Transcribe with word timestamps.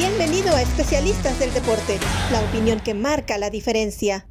Bienvenido 0.00 0.56
a 0.56 0.62
Especialistas 0.62 1.38
del 1.38 1.52
Deporte, 1.52 1.98
la 2.32 2.40
opinión 2.40 2.80
que 2.80 2.94
marca 2.94 3.36
la 3.36 3.50
diferencia. 3.50 4.26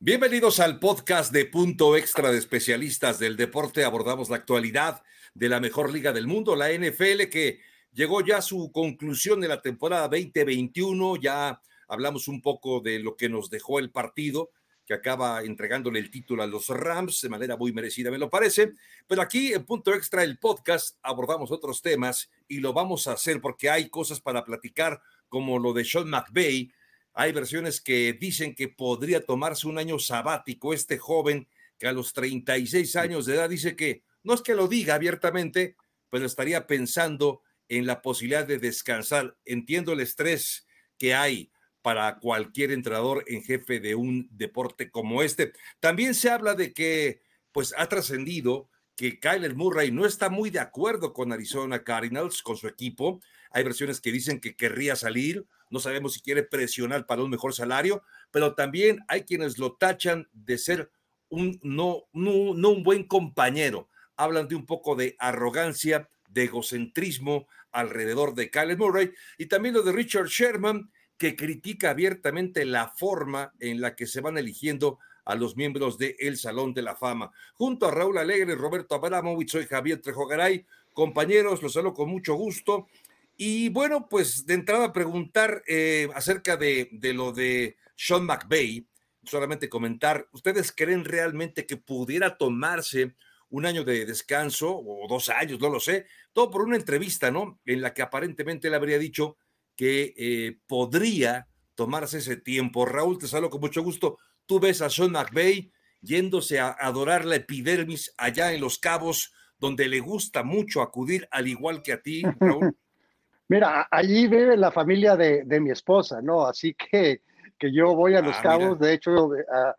Bienvenidos 0.00 0.58
al 0.58 0.80
podcast 0.80 1.32
de 1.32 1.44
Punto 1.44 1.96
Extra 1.96 2.32
de 2.32 2.38
Especialistas 2.38 3.20
del 3.20 3.36
Deporte. 3.36 3.84
Abordamos 3.84 4.30
la 4.30 4.36
actualidad 4.38 5.04
de 5.32 5.48
la 5.48 5.60
mejor 5.60 5.92
liga 5.92 6.12
del 6.12 6.26
mundo, 6.26 6.56
la 6.56 6.72
NFL, 6.72 7.28
que 7.30 7.60
llegó 7.92 8.20
ya 8.20 8.38
a 8.38 8.42
su 8.42 8.72
conclusión 8.72 9.40
de 9.40 9.46
la 9.46 9.62
temporada 9.62 10.08
2021. 10.08 11.18
Ya 11.20 11.62
hablamos 11.86 12.26
un 12.26 12.42
poco 12.42 12.80
de 12.80 12.98
lo 12.98 13.16
que 13.16 13.28
nos 13.28 13.48
dejó 13.48 13.78
el 13.78 13.92
partido 13.92 14.50
que 14.92 15.08
acaba 15.08 15.42
entregándole 15.42 15.98
el 15.98 16.10
título 16.10 16.42
a 16.42 16.46
los 16.46 16.68
Rams 16.68 17.22
de 17.22 17.30
manera 17.30 17.56
muy 17.56 17.72
merecida, 17.72 18.10
me 18.10 18.18
lo 18.18 18.28
parece. 18.28 18.72
Pero 19.06 19.22
aquí 19.22 19.54
en 19.54 19.64
punto 19.64 19.94
extra 19.94 20.22
el 20.22 20.38
podcast 20.38 20.98
abordamos 21.02 21.50
otros 21.50 21.80
temas 21.80 22.30
y 22.46 22.60
lo 22.60 22.74
vamos 22.74 23.06
a 23.06 23.12
hacer 23.12 23.40
porque 23.40 23.70
hay 23.70 23.88
cosas 23.88 24.20
para 24.20 24.44
platicar 24.44 25.00
como 25.30 25.58
lo 25.58 25.72
de 25.72 25.84
Sean 25.84 26.10
McVay. 26.10 26.72
Hay 27.14 27.32
versiones 27.32 27.80
que 27.80 28.12
dicen 28.12 28.54
que 28.54 28.68
podría 28.68 29.24
tomarse 29.24 29.66
un 29.66 29.78
año 29.78 29.98
sabático 29.98 30.74
este 30.74 30.98
joven 30.98 31.48
que 31.78 31.86
a 31.86 31.92
los 31.92 32.12
36 32.12 32.94
años 32.96 33.24
de 33.24 33.36
edad 33.36 33.48
dice 33.48 33.74
que 33.76 34.02
no 34.22 34.34
es 34.34 34.42
que 34.42 34.54
lo 34.54 34.68
diga 34.68 34.94
abiertamente, 34.94 35.76
pero 36.10 36.26
estaría 36.26 36.66
pensando 36.66 37.40
en 37.68 37.86
la 37.86 38.02
posibilidad 38.02 38.46
de 38.46 38.58
descansar. 38.58 39.38
Entiendo 39.46 39.94
el 39.94 40.00
estrés 40.00 40.66
que 40.98 41.14
hay 41.14 41.50
para 41.82 42.18
cualquier 42.20 42.70
entrenador 42.70 43.24
en 43.26 43.42
jefe 43.42 43.80
de 43.80 43.94
un 43.94 44.28
deporte 44.30 44.90
como 44.90 45.22
este. 45.22 45.52
También 45.80 46.14
se 46.14 46.30
habla 46.30 46.54
de 46.54 46.72
que 46.72 47.20
pues 47.52 47.74
ha 47.76 47.88
trascendido 47.88 48.68
que 48.96 49.18
Kyler 49.18 49.54
Murray 49.54 49.90
no 49.90 50.06
está 50.06 50.30
muy 50.30 50.50
de 50.50 50.60
acuerdo 50.60 51.12
con 51.12 51.32
Arizona 51.32 51.82
Cardinals, 51.82 52.42
con 52.42 52.56
su 52.56 52.68
equipo. 52.68 53.20
Hay 53.50 53.64
versiones 53.64 54.00
que 54.00 54.12
dicen 54.12 54.40
que 54.40 54.54
querría 54.54 54.96
salir, 54.96 55.46
no 55.70 55.80
sabemos 55.80 56.14
si 56.14 56.20
quiere 56.20 56.42
presionar 56.42 57.06
para 57.06 57.22
un 57.22 57.30
mejor 57.30 57.54
salario, 57.54 58.02
pero 58.30 58.54
también 58.54 59.00
hay 59.08 59.24
quienes 59.24 59.58
lo 59.58 59.74
tachan 59.74 60.28
de 60.32 60.58
ser 60.58 60.90
un 61.28 61.58
no, 61.62 62.04
no, 62.12 62.54
no 62.54 62.70
un 62.70 62.82
buen 62.82 63.04
compañero. 63.04 63.88
Hablan 64.16 64.48
de 64.48 64.54
un 64.54 64.66
poco 64.66 64.94
de 64.94 65.16
arrogancia, 65.18 66.08
de 66.28 66.44
egocentrismo 66.44 67.46
alrededor 67.70 68.34
de 68.34 68.50
Kyler 68.50 68.78
Murray 68.78 69.12
y 69.38 69.46
también 69.46 69.74
lo 69.74 69.82
de 69.82 69.92
Richard 69.92 70.26
Sherman, 70.26 70.90
que 71.18 71.36
critica 71.36 71.90
abiertamente 71.90 72.64
la 72.64 72.88
forma 72.88 73.52
en 73.60 73.80
la 73.80 73.94
que 73.94 74.06
se 74.06 74.20
van 74.20 74.38
eligiendo 74.38 74.98
a 75.24 75.34
los 75.34 75.56
miembros 75.56 75.98
del 75.98 76.16
el 76.18 76.36
Salón 76.36 76.74
de 76.74 76.82
la 76.82 76.96
Fama. 76.96 77.30
Junto 77.54 77.86
a 77.86 77.90
Raúl 77.90 78.18
Alegre, 78.18 78.54
Roberto 78.54 78.94
Abramovich, 78.94 79.50
soy 79.50 79.66
Javier 79.66 80.00
Trejogaray. 80.00 80.66
Compañeros, 80.92 81.62
los 81.62 81.72
saludo 81.72 81.94
con 81.94 82.10
mucho 82.10 82.34
gusto. 82.34 82.88
Y 83.36 83.68
bueno, 83.70 84.08
pues 84.08 84.46
de 84.46 84.54
entrada 84.54 84.92
preguntar 84.92 85.62
eh, 85.66 86.08
acerca 86.14 86.56
de, 86.56 86.88
de 86.92 87.14
lo 87.14 87.32
de 87.32 87.76
Sean 87.96 88.24
McVay, 88.24 88.86
solamente 89.24 89.68
comentar, 89.68 90.28
¿ustedes 90.32 90.72
creen 90.72 91.04
realmente 91.04 91.66
que 91.66 91.76
pudiera 91.76 92.36
tomarse 92.36 93.14
un 93.52 93.66
año 93.66 93.84
de 93.84 94.06
descanso 94.06 94.74
o 94.74 95.06
dos 95.08 95.28
años, 95.28 95.60
no 95.60 95.68
lo 95.68 95.78
sé, 95.78 96.06
todo 96.32 96.50
por 96.50 96.62
una 96.62 96.76
entrevista, 96.76 97.30
¿no? 97.30 97.60
En 97.66 97.82
la 97.82 97.92
que 97.92 98.02
aparentemente 98.02 98.68
él 98.68 98.74
habría 98.74 98.98
dicho 98.98 99.36
que 99.82 100.14
eh, 100.16 100.58
podría 100.68 101.48
tomarse 101.74 102.18
ese 102.18 102.36
tiempo. 102.36 102.86
Raúl, 102.86 103.18
te 103.18 103.26
saludo 103.26 103.50
con 103.50 103.60
mucho 103.62 103.82
gusto. 103.82 104.16
Tú 104.46 104.60
ves 104.60 104.80
a 104.80 104.88
Sean 104.88 105.10
McVay 105.10 105.72
yéndose 106.00 106.60
a 106.60 106.68
adorar 106.68 107.24
la 107.24 107.34
epidermis 107.34 108.14
allá 108.16 108.52
en 108.52 108.60
Los 108.60 108.78
Cabos, 108.78 109.32
donde 109.58 109.88
le 109.88 109.98
gusta 109.98 110.44
mucho 110.44 110.82
acudir, 110.82 111.26
al 111.32 111.48
igual 111.48 111.82
que 111.82 111.94
a 111.94 112.00
ti, 112.00 112.22
Raúl. 112.38 112.76
Mira, 113.48 113.88
allí 113.90 114.28
vive 114.28 114.56
la 114.56 114.70
familia 114.70 115.16
de, 115.16 115.60
mi 115.60 115.72
esposa, 115.72 116.22
¿no? 116.22 116.46
Así 116.46 116.74
que, 116.74 117.22
que 117.58 117.72
yo 117.72 117.96
voy 117.96 118.14
a 118.14 118.22
Los 118.22 118.36
ah, 118.36 118.42
Cabos, 118.42 118.78
de 118.78 118.94
hecho, 118.94 119.30
a, 119.52 119.74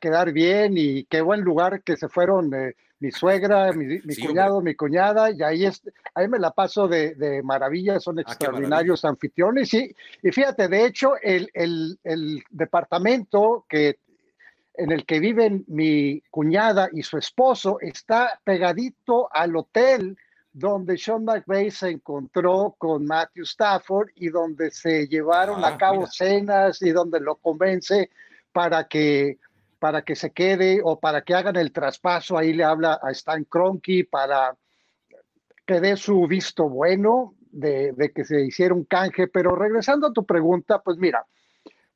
quedar 0.00 0.32
bien 0.32 0.74
y 0.76 1.04
qué 1.04 1.20
buen 1.20 1.40
lugar 1.40 1.82
que 1.82 1.96
se 1.96 2.08
fueron 2.08 2.52
eh, 2.54 2.74
mi 3.00 3.10
suegra, 3.10 3.72
mi, 3.72 4.00
cuñado, 4.16 4.62
mi 4.62 4.74
cuñada, 4.74 5.30
y 5.30 5.42
ahí, 5.42 5.66
es, 5.66 5.82
ahí 6.14 6.26
me 6.28 6.38
la 6.38 6.52
paso 6.52 6.88
de, 6.88 7.14
de 7.14 7.42
maravilla, 7.42 8.00
son 8.00 8.18
ah, 8.18 8.22
extraordinarios 8.22 9.04
anfitriones. 9.04 9.74
Y, 9.74 9.94
y 10.22 10.32
fíjate, 10.32 10.68
de 10.68 10.86
hecho, 10.86 11.14
el, 11.20 11.50
el, 11.52 11.98
el, 12.02 12.42
departamento 12.50 13.66
que, 13.68 13.98
en 14.74 14.90
el 14.90 15.04
que 15.04 15.20
viven 15.20 15.64
mi 15.68 16.22
cuñada 16.30 16.88
y 16.92 17.02
su 17.02 17.18
esposo 17.18 17.78
está 17.80 18.40
pegadito 18.42 19.28
al 19.32 19.54
hotel 19.56 20.16
donde 20.54 20.96
Sean 20.96 21.24
McVay 21.24 21.70
se 21.70 21.90
encontró 21.90 22.76
con 22.78 23.04
Matthew 23.04 23.42
Stafford 23.42 24.10
y 24.14 24.28
donde 24.28 24.70
se 24.70 25.08
llevaron 25.08 25.64
a 25.64 25.68
ah, 25.68 25.78
cabo 25.78 26.06
cenas 26.06 26.80
y 26.80 26.90
donde 26.90 27.18
lo 27.18 27.34
convence 27.34 28.08
para 28.54 28.84
que 28.84 29.38
para 29.80 30.00
que 30.00 30.16
se 30.16 30.30
quede 30.30 30.80
o 30.82 30.98
para 30.98 31.20
que 31.22 31.34
hagan 31.34 31.56
el 31.56 31.70
traspaso. 31.70 32.38
Ahí 32.38 32.54
le 32.54 32.64
habla 32.64 32.98
a 33.02 33.10
Stan 33.10 33.44
Kroenke 33.44 34.08
para 34.10 34.56
que 35.66 35.80
dé 35.80 35.94
su 35.98 36.26
visto 36.26 36.70
bueno 36.70 37.34
de, 37.50 37.94
que 38.14 38.24
se 38.24 38.40
hiciera 38.40 38.72
un 38.72 38.84
canje. 38.84 39.28
Pero 39.28 39.54
regresando 39.54 40.06
a 40.06 40.12
tu 40.12 40.24
pregunta, 40.24 40.78
pues 40.78 40.96
mira, 40.96 41.26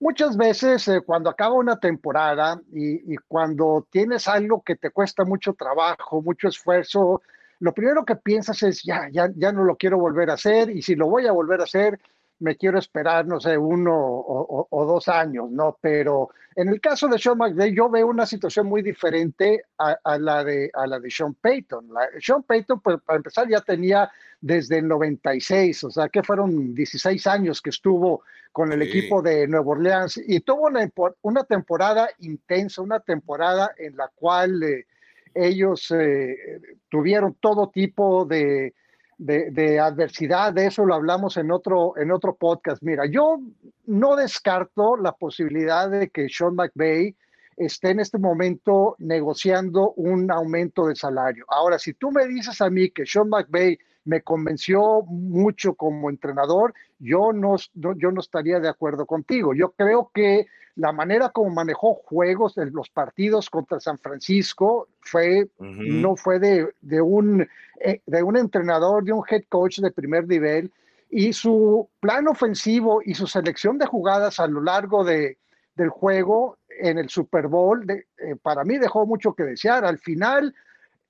muchas 0.00 0.36
veces 0.36 0.86
eh, 0.88 1.00
cuando 1.00 1.30
acaba 1.30 1.54
una 1.54 1.80
temporada 1.80 2.60
y, 2.70 3.14
y, 3.14 3.16
cuando 3.26 3.86
tienes 3.88 4.28
algo 4.28 4.62
que 4.62 4.76
te 4.76 4.90
cuesta 4.90 5.24
mucho 5.24 5.54
trabajo, 5.54 6.20
mucho 6.20 6.48
esfuerzo, 6.48 7.22
lo 7.60 7.72
primero 7.72 8.04
que 8.04 8.16
piensas 8.16 8.62
es, 8.64 8.82
ya, 8.82 9.08
ya, 9.10 9.30
ya 9.34 9.50
no 9.50 9.64
lo 9.64 9.76
quiero 9.76 9.98
volver 9.98 10.28
a 10.28 10.34
hacer 10.34 10.68
y 10.68 10.82
si 10.82 10.94
lo 10.94 11.08
voy 11.08 11.26
a 11.26 11.32
volver 11.32 11.62
a 11.62 11.64
hacer, 11.64 11.98
me 12.40 12.56
quiero 12.56 12.78
esperar, 12.78 13.26
no 13.26 13.40
sé, 13.40 13.58
uno 13.58 13.94
o, 13.96 14.84
dos 14.86 15.08
años, 15.08 15.50
¿no? 15.50 15.78
Pero 15.80 16.30
en 16.54 16.68
el 16.68 16.80
caso 16.80 17.08
de 17.08 17.18
Sean 17.18 17.38
McVay, 17.38 17.74
yo 17.74 17.90
veo 17.90 18.06
una 18.06 18.26
situación 18.26 18.66
muy 18.66 18.82
diferente 18.82 19.64
a, 19.76 20.18
la, 20.18 20.44
de, 20.44 20.70
a 20.72 20.86
la 20.86 21.00
de 21.00 21.10
Sean 21.10 21.34
Payton. 21.34 21.88
Sean 22.20 22.42
Payton, 22.44 22.80
pues 22.80 22.98
para 23.04 23.16
empezar, 23.16 23.48
ya 23.48 23.60
tenía 23.60 24.10
desde 24.40 24.78
el 24.78 24.88
96, 24.88 25.84
o 25.84 25.90
sea, 25.90 26.08
que 26.08 26.22
fueron 26.22 26.74
16 26.74 27.26
años 27.26 27.60
que 27.60 27.70
estuvo 27.70 28.22
con 28.52 28.72
el 28.72 28.82
equipo 28.82 29.20
de 29.20 29.46
Nueva 29.48 29.72
Orleans 29.72 30.20
y 30.24 30.40
tuvo 30.40 30.66
una, 30.66 30.88
una, 31.22 31.44
temporada 31.44 32.08
intensa, 32.20 32.82
una 32.82 33.00
temporada 33.00 33.72
en 33.76 33.96
la 33.96 34.08
cual 34.14 34.62
eh, 34.62 34.86
ellos 35.34 35.90
eh, 35.90 36.60
tuvieron 36.88 37.34
todo 37.40 37.70
tipo 37.70 38.24
de 38.24 38.74
de, 39.18 39.80
adversidad, 39.80 40.52
de 40.52 40.66
eso 40.66 40.86
lo 40.86 40.94
hablamos 40.94 41.36
en 41.36 41.50
otro, 41.50 41.96
en 41.98 42.12
otro 42.12 42.34
podcast. 42.34 42.82
Mira, 42.82 43.04
yo 43.06 43.40
no 43.86 44.16
descarto 44.16 44.96
la 44.96 45.12
posibilidad 45.12 45.90
de 45.90 46.08
que 46.08 46.28
Sean 46.28 46.54
McVay 46.54 47.14
esté 47.58 47.90
en 47.90 48.00
este 48.00 48.18
momento 48.18 48.96
negociando 48.98 49.92
un 49.92 50.30
aumento 50.30 50.86
de 50.86 50.96
salario. 50.96 51.44
Ahora, 51.48 51.78
si 51.78 51.94
tú 51.94 52.10
me 52.10 52.26
dices 52.26 52.60
a 52.60 52.70
mí 52.70 52.90
que 52.90 53.06
Sean 53.06 53.28
McVay 53.28 53.78
me 54.04 54.22
convenció 54.22 55.02
mucho 55.02 55.74
como 55.74 56.08
entrenador, 56.08 56.72
yo 56.98 57.32
no, 57.32 57.56
yo 57.74 58.10
no 58.10 58.20
estaría 58.20 58.60
de 58.60 58.68
acuerdo 58.68 59.06
contigo. 59.06 59.54
Yo 59.54 59.70
creo 59.72 60.10
que 60.14 60.46
la 60.76 60.92
manera 60.92 61.30
como 61.30 61.50
manejó 61.50 61.94
juegos 61.94 62.56
en 62.56 62.72
los 62.72 62.88
partidos 62.88 63.50
contra 63.50 63.80
San 63.80 63.98
Francisco 63.98 64.88
fue, 65.00 65.48
no 65.58 66.14
fue 66.14 66.38
de, 66.38 66.72
de, 66.80 67.00
un, 67.00 67.46
eh, 67.80 68.00
de 68.06 68.22
un 68.22 68.36
entrenador, 68.36 69.02
de 69.02 69.12
un 69.12 69.24
head 69.28 69.42
coach 69.48 69.80
de 69.80 69.90
primer 69.90 70.28
nivel, 70.28 70.72
y 71.10 71.32
su 71.32 71.88
plan 72.00 72.28
ofensivo 72.28 73.00
y 73.04 73.14
su 73.14 73.26
selección 73.26 73.78
de 73.78 73.86
jugadas 73.86 74.38
a 74.38 74.46
lo 74.46 74.62
largo 74.62 75.04
de, 75.04 75.38
del 75.74 75.88
juego 75.88 76.57
en 76.80 76.98
el 76.98 77.08
Super 77.08 77.46
Bowl, 77.46 77.86
de, 77.86 78.06
eh, 78.18 78.36
para 78.40 78.64
mí 78.64 78.78
dejó 78.78 79.06
mucho 79.06 79.34
que 79.34 79.44
desear. 79.44 79.84
Al 79.84 79.98
final, 79.98 80.54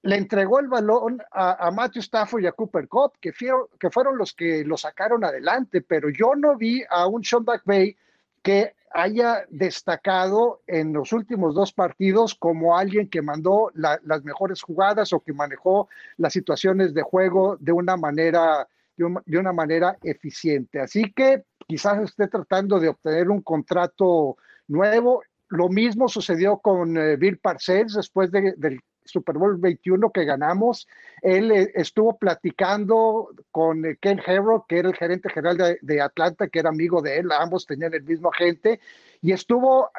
le 0.03 0.17
entregó 0.17 0.61
el 0.61 0.69
balón 0.69 1.21
a, 1.33 1.71
Matthew 1.71 2.01
Stafford 2.01 2.43
y 2.43 2.47
a 2.47 2.53
Cooper 2.53 2.89
Cup, 2.89 3.13
que, 3.21 3.33
que 3.33 3.91
fueron 3.91 4.17
los 4.17 4.33
que 4.33 4.65
lo 4.65 4.77
sacaron 4.77 5.25
adelante, 5.25 5.81
pero 5.81 6.09
yo 6.09 6.35
no 6.35 6.57
vi 6.57 6.83
a 6.89 7.07
un 7.07 7.25
Sean 7.25 7.45
McVay 7.45 7.97
que 8.43 8.75
haya 8.93 9.45
destacado 9.51 10.63
en 10.67 10.93
los 10.93 11.13
últimos 11.13 11.55
dos 11.55 11.73
partidos 11.73 12.35
como 12.35 12.79
alguien 12.79 13.09
que 13.09 13.21
mandó 13.21 13.71
las 13.75 14.25
mejores 14.25 14.63
jugadas 14.63 15.13
o 15.13 15.21
que 15.21 15.33
manejó 15.33 15.89
las 16.17 16.33
situaciones 16.33 16.95
de 16.95 17.03
juego 17.03 17.57
de 17.61 17.73
una 17.73 17.97
manera 17.97 18.67
de, 18.99 19.39
una 19.39 19.53
manera 19.53 19.97
eficiente. 20.03 20.81
Así 20.81 21.13
que 21.13 21.45
quizás 21.67 22.03
esté 22.03 22.27
tratando 22.27 22.81
de 22.81 22.89
obtener 22.89 23.31
un 23.31 23.43
contrato 23.43 24.37
nuevo. 24.67 25.23
Lo 25.49 25.69
mismo 25.69 26.09
sucedió 26.09 26.59
con 26.59 26.97
eh, 26.97 27.17
Bill 27.17 27.39
Parcells 27.39 27.95
después 27.95 28.31
del 28.31 28.81
Super 29.05 29.39
Bowl 29.39 29.57
21 29.57 30.11
que 30.11 30.27
ganamos, 30.27 30.87
él 31.23 31.51
eh, 31.51 31.73
estuvo 31.75 32.19
platicando 32.19 33.31
con 33.51 33.87
eh, 33.87 33.97
Ken 33.99 34.21
Harrow, 34.27 34.67
que 34.69 34.79
era 34.79 34.89
el 34.91 34.95
gerente 34.95 35.31
general 35.31 35.79
de, 35.81 36.01
Atlanta, 36.03 36.49
que 36.49 36.59
era 36.59 36.69
amigo 36.69 37.01
de 37.01 37.19
él, 37.19 37.33
ambos 37.33 37.65
tenían 37.65 37.95
el 37.95 38.03
mismo 38.03 38.31
agente, 38.31 38.81
y 39.21 39.33
estuvo 39.33 39.91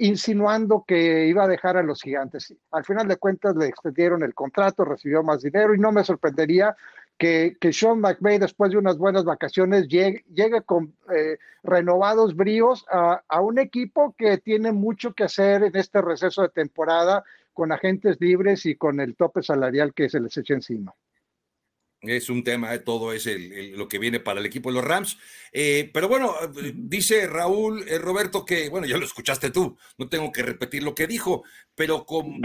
insinuando 0.00 0.84
que 0.84 1.28
iba 1.28 1.44
a 1.44 1.46
dejar 1.46 1.76
a 1.76 1.82
los 1.84 2.02
gigantes. 2.02 2.52
Al 2.72 2.84
final 2.84 3.06
de 3.06 3.18
cuentas 3.18 3.54
le 3.54 3.66
extendieron 3.66 4.24
el 4.24 4.34
contrato, 4.34 4.84
recibió 4.84 5.22
más 5.22 5.42
dinero 5.42 5.76
y 5.76 5.78
no 5.78 5.92
me 5.92 6.02
sorprendería 6.02 6.74
que, 7.18 7.56
que 7.60 7.72
Sean 7.72 8.00
McVay, 8.00 8.38
después 8.38 8.72
de 8.72 8.78
unas 8.78 8.98
buenas 8.98 9.24
vacaciones, 9.24 9.88
llegue, 9.88 10.24
con 10.64 10.94
eh, 11.14 11.38
renovados 11.62 12.34
bríos 12.34 12.84
a, 12.90 13.40
un 13.40 13.58
equipo 13.58 14.14
que 14.16 14.38
tiene 14.38 14.72
mucho 14.72 15.14
que 15.14 15.24
hacer 15.24 15.62
en 15.62 15.76
este 15.76 16.02
receso 16.02 16.42
de 16.42 16.48
temporada 16.48 17.24
con 17.52 17.72
agentes 17.72 18.20
libres 18.20 18.66
y 18.66 18.74
con 18.74 19.00
el 19.00 19.14
tope 19.16 19.42
salarial 19.42 19.94
que 19.94 20.08
se 20.08 20.20
les 20.20 20.36
echa 20.36 20.54
encima 20.54 20.92
es 22.06 22.28
un 22.28 22.44
tema, 22.44 22.70
de 22.70 22.78
todo 22.78 23.12
es 23.12 23.28
lo 23.72 23.88
que 23.88 23.98
viene 23.98 24.20
para 24.20 24.40
el 24.40 24.46
equipo 24.46 24.70
de 24.70 24.76
los 24.76 24.84
Rams. 24.84 25.18
Eh, 25.52 25.90
pero 25.92 26.08
bueno, 26.08 26.34
dice 26.74 27.26
Raúl 27.26 27.86
eh, 27.88 27.98
Roberto 27.98 28.44
que, 28.44 28.68
bueno, 28.68 28.86
ya 28.86 28.96
lo 28.96 29.04
escuchaste 29.04 29.50
tú, 29.50 29.76
no 29.98 30.08
tengo 30.08 30.32
que 30.32 30.42
repetir 30.42 30.82
lo 30.82 30.94
que 30.94 31.06
dijo, 31.06 31.44
pero 31.74 32.04
como, 32.04 32.38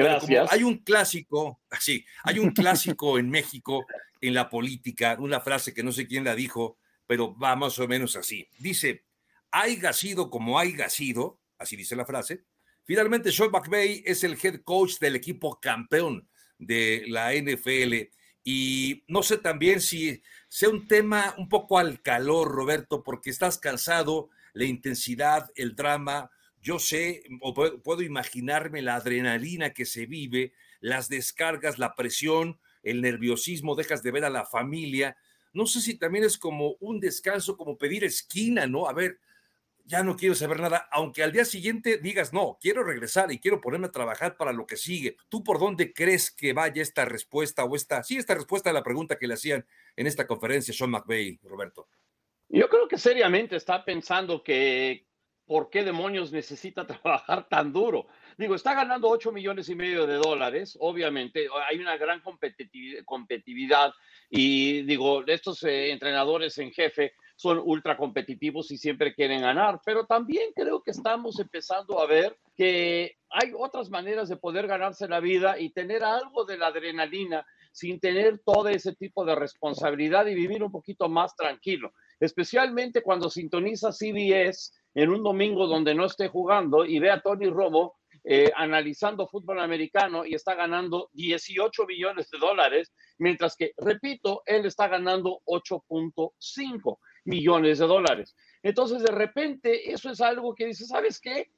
hay 0.49 0.63
un 0.63 0.77
clásico, 0.79 1.61
así, 1.69 2.05
hay 2.23 2.39
un 2.39 2.51
clásico 2.51 3.17
en 3.19 3.29
México 3.29 3.85
en 4.21 4.33
la 4.33 4.49
política, 4.49 5.17
una 5.19 5.39
frase 5.39 5.73
que 5.73 5.83
no 5.83 5.91
sé 5.91 6.07
quién 6.07 6.23
la 6.23 6.35
dijo, 6.35 6.77
pero 7.07 7.37
va 7.37 7.55
más 7.55 7.79
o 7.79 7.87
menos 7.87 8.15
así. 8.15 8.47
Dice, 8.59 9.05
haya 9.51 9.93
sido 9.93 10.29
como 10.29 10.59
haya 10.59 10.89
sido, 10.89 11.39
así 11.57 11.75
dice 11.75 11.95
la 11.95 12.05
frase, 12.05 12.43
finalmente 12.83 13.31
Sean 13.31 13.51
McVay 13.51 14.03
es 14.05 14.23
el 14.23 14.37
head 14.41 14.61
coach 14.63 14.99
del 14.99 15.15
equipo 15.15 15.59
campeón 15.59 16.27
de 16.59 17.05
la 17.07 17.33
NFL 17.33 18.11
y 18.51 19.03
no 19.07 19.21
sé 19.21 19.37
también 19.37 19.79
si 19.79 20.23
sea 20.47 20.69
un 20.69 20.87
tema 20.87 21.35
un 21.37 21.49
poco 21.49 21.77
al 21.77 22.01
calor, 22.01 22.49
Roberto, 22.49 23.03
porque 23.03 23.29
estás 23.29 23.59
cansado, 23.59 24.31
la 24.53 24.65
intensidad, 24.65 25.51
el 25.53 25.75
drama. 25.75 26.31
Yo 26.59 26.79
sé, 26.79 27.21
o 27.41 27.53
puedo 27.53 28.01
imaginarme 28.01 28.81
la 28.81 28.95
adrenalina 28.95 29.69
que 29.69 29.85
se 29.85 30.07
vive, 30.07 30.53
las 30.79 31.09
descargas, 31.09 31.77
la 31.77 31.93
presión, 31.93 32.57
el 32.81 33.01
nerviosismo, 33.01 33.75
dejas 33.75 34.01
de 34.01 34.09
ver 34.09 34.25
a 34.25 34.31
la 34.31 34.47
familia. 34.47 35.15
No 35.53 35.67
sé 35.67 35.79
si 35.79 35.93
también 35.93 36.23
es 36.23 36.39
como 36.39 36.75
un 36.79 36.99
descanso, 36.99 37.55
como 37.55 37.77
pedir 37.77 38.03
esquina, 38.03 38.65
¿no? 38.65 38.87
A 38.89 38.93
ver, 38.93 39.19
ya 39.89 40.03
no 40.03 40.15
quiero 40.15 40.35
saber 40.35 40.59
nada, 40.59 40.87
aunque 40.91 41.23
al 41.23 41.31
día 41.31 41.45
siguiente 41.45 41.97
digas, 41.97 42.31
no, 42.31 42.59
quiero 42.61 42.83
regresar 42.83 43.31
y 43.31 43.39
quiero 43.39 43.59
ponerme 43.59 43.87
a 43.87 43.91
trabajar 43.91 44.37
para 44.37 44.53
lo 44.53 44.67
que 44.67 44.77
sigue. 44.77 45.17
¿Tú 45.29 45.43
por 45.43 45.59
dónde 45.59 45.93
crees 45.93 46.29
que 46.29 46.53
vaya 46.53 46.83
esta 46.83 47.05
respuesta 47.05 47.63
o 47.63 47.75
esta, 47.75 48.03
sí, 48.03 48.17
esta 48.17 48.35
respuesta 48.35 48.69
a 48.69 48.73
la 48.73 48.83
pregunta 48.83 49.17
que 49.17 49.27
le 49.27 49.33
hacían 49.33 49.65
en 49.95 50.05
esta 50.05 50.27
conferencia 50.27 50.75
Sean 50.75 50.91
McVeigh, 50.91 51.39
Roberto? 51.41 51.87
Yo 52.49 52.69
creo 52.69 52.87
que 52.87 52.99
seriamente 52.99 53.55
está 53.55 53.83
pensando 53.83 54.43
que 54.43 55.07
por 55.47 55.71
qué 55.71 55.83
demonios 55.83 56.31
necesita 56.31 56.85
trabajar 57.01 57.49
tan 57.49 57.73
duro. 57.73 58.05
Digo, 58.39 58.55
está 58.55 58.73
ganando 58.73 59.09
8 59.09 59.33
millones 59.33 59.67
y 59.67 59.75
medio 59.75 60.07
de 60.07 60.15
dólares, 60.15 60.77
obviamente, 60.79 61.49
hay 61.67 61.77
una 61.77 61.97
gran 61.97 62.21
competitividad 62.21 63.91
y 64.29 64.83
digo, 64.83 65.25
estos 65.27 65.61
eh, 65.63 65.91
entrenadores 65.91 66.57
en 66.57 66.71
jefe 66.71 67.15
son 67.35 67.59
ultra 67.61 67.97
competitivos 67.97 68.71
y 68.71 68.77
siempre 68.77 69.13
quieren 69.13 69.41
ganar, 69.41 69.81
pero 69.83 70.05
también 70.05 70.53
creo 70.55 70.81
que 70.81 70.91
estamos 70.91 71.37
empezando 71.37 71.99
a 72.01 72.07
ver 72.07 72.37
que 72.55 73.17
hay 73.29 73.51
otras 73.57 73.89
maneras 73.89 74.29
de 74.29 74.37
poder 74.37 74.67
ganarse 74.67 75.09
la 75.09 75.19
vida 75.19 75.59
y 75.59 75.71
tener 75.71 76.05
algo 76.05 76.45
de 76.45 76.57
la 76.57 76.67
adrenalina 76.67 77.45
sin 77.73 77.99
tener 77.99 78.39
todo 78.39 78.69
ese 78.69 78.95
tipo 78.95 79.25
de 79.25 79.35
responsabilidad 79.35 80.27
y 80.27 80.35
vivir 80.35 80.63
un 80.63 80.71
poquito 80.71 81.09
más 81.09 81.35
tranquilo, 81.35 81.91
especialmente 82.21 83.03
cuando 83.03 83.29
sintoniza 83.29 83.91
CBS 83.91 84.71
en 84.95 85.09
un 85.09 85.23
domingo 85.23 85.67
donde 85.67 85.93
no 85.93 86.05
esté 86.05 86.29
jugando 86.29 86.85
y 86.85 86.99
ve 86.99 87.11
a 87.11 87.19
Tony 87.19 87.49
Romo 87.49 87.98
eh, 88.23 88.51
analizando 88.55 89.27
fútbol 89.27 89.59
americano 89.59 90.25
y 90.25 90.35
está 90.35 90.55
ganando 90.55 91.09
18 91.13 91.85
millones 91.85 92.29
de 92.29 92.37
dólares, 92.37 92.93
mientras 93.17 93.55
que, 93.55 93.73
repito, 93.77 94.41
él 94.45 94.65
está 94.65 94.87
ganando 94.87 95.39
8.5 95.45 96.97
millones 97.25 97.79
de 97.79 97.87
dólares. 97.87 98.35
Entonces, 98.63 99.01
de 99.03 99.11
repente, 99.11 99.91
eso 99.91 100.09
es 100.09 100.21
algo 100.21 100.53
que 100.53 100.65
dice, 100.65 100.85
¿sabes 100.85 101.19
qué? 101.19 101.51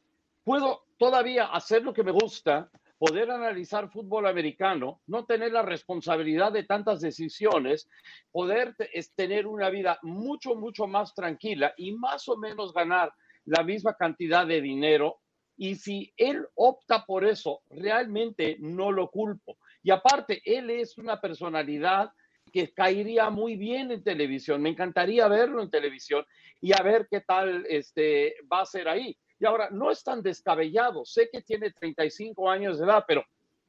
Puedo 0.43 0.83
todavía 0.97 1.45
hacer 1.45 1.83
lo 1.83 1.93
que 1.93 2.03
me 2.03 2.11
gusta, 2.11 2.69
poder 3.01 3.31
analizar 3.31 3.89
fútbol 3.89 4.27
americano, 4.27 5.01
no 5.07 5.25
tener 5.25 5.51
la 5.51 5.63
responsabilidad 5.63 6.51
de 6.51 6.65
tantas 6.65 7.01
decisiones, 7.01 7.89
poder 8.31 8.75
tener 9.15 9.47
una 9.47 9.71
vida 9.71 9.97
mucho, 10.03 10.53
mucho 10.53 10.85
más 10.85 11.15
tranquila 11.15 11.73
y 11.77 11.93
más 11.93 12.27
o 12.27 12.37
menos 12.37 12.73
ganar 12.73 13.11
la 13.45 13.63
misma 13.63 13.95
cantidad 13.95 14.45
de 14.45 14.61
dinero. 14.61 15.20
Y 15.61 15.75
si 15.75 16.11
él 16.17 16.47
opta 16.55 17.05
por 17.05 17.23
eso, 17.23 17.61
realmente 17.69 18.57
no 18.59 18.91
lo 18.91 19.11
culpo. 19.11 19.59
Y 19.83 19.91
aparte, 19.91 20.41
él 20.43 20.71
es 20.71 20.97
una 20.97 21.21
personalidad 21.21 22.11
que 22.51 22.73
caería 22.73 23.29
muy 23.29 23.57
bien 23.57 23.91
en 23.91 24.03
televisión. 24.03 24.63
Me 24.63 24.69
encantaría 24.69 25.27
verlo 25.27 25.61
en 25.61 25.69
televisión 25.69 26.25
y 26.61 26.73
a 26.73 26.81
ver 26.81 27.07
qué 27.11 27.21
tal 27.21 27.63
este, 27.69 28.37
va 28.51 28.61
a 28.61 28.65
ser 28.65 28.89
ahí. 28.89 29.15
Y 29.39 29.45
ahora, 29.45 29.69
no 29.69 29.91
es 29.91 30.03
tan 30.03 30.23
descabellado. 30.23 31.05
Sé 31.05 31.29
que 31.31 31.43
tiene 31.43 31.69
35 31.69 32.49
años 32.49 32.79
de 32.79 32.85
edad, 32.85 33.05
pero 33.07 33.23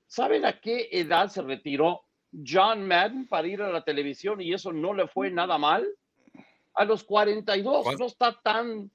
¿saben 0.07 0.47
a 0.47 0.59
qué 0.59 0.89
edad 0.93 1.29
se 1.29 1.43
retiró 1.43 2.05
John 2.33 2.89
Madden 2.89 3.29
para 3.29 3.49
ir 3.49 3.61
a 3.61 3.71
la 3.71 3.85
televisión 3.85 4.41
y 4.41 4.55
eso 4.55 4.73
no 4.73 4.95
le 4.95 5.09
fue 5.09 5.31
nada 5.31 5.59
mal? 5.59 5.87
A 6.73 6.87
los 6.87 7.05
42, 7.05 7.99
no 7.99 8.07
está 8.07 8.33
tan, 8.43 8.91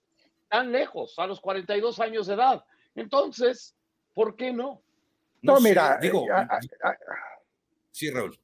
tan 0.50 0.72
lejos, 0.72 1.14
a 1.20 1.28
los 1.28 1.40
42 1.40 2.00
años 2.00 2.26
de 2.26 2.34
edad. 2.34 2.66
Entonces, 2.98 3.76
¿por 4.14 4.36
qué 4.36 4.52
no? 4.52 4.82
No, 5.44 5.60
mira, 5.62 5.98
digo, 6.02 6.26
eh, 6.26 6.48
sí, 7.92 8.10
Raúl. 8.10 8.38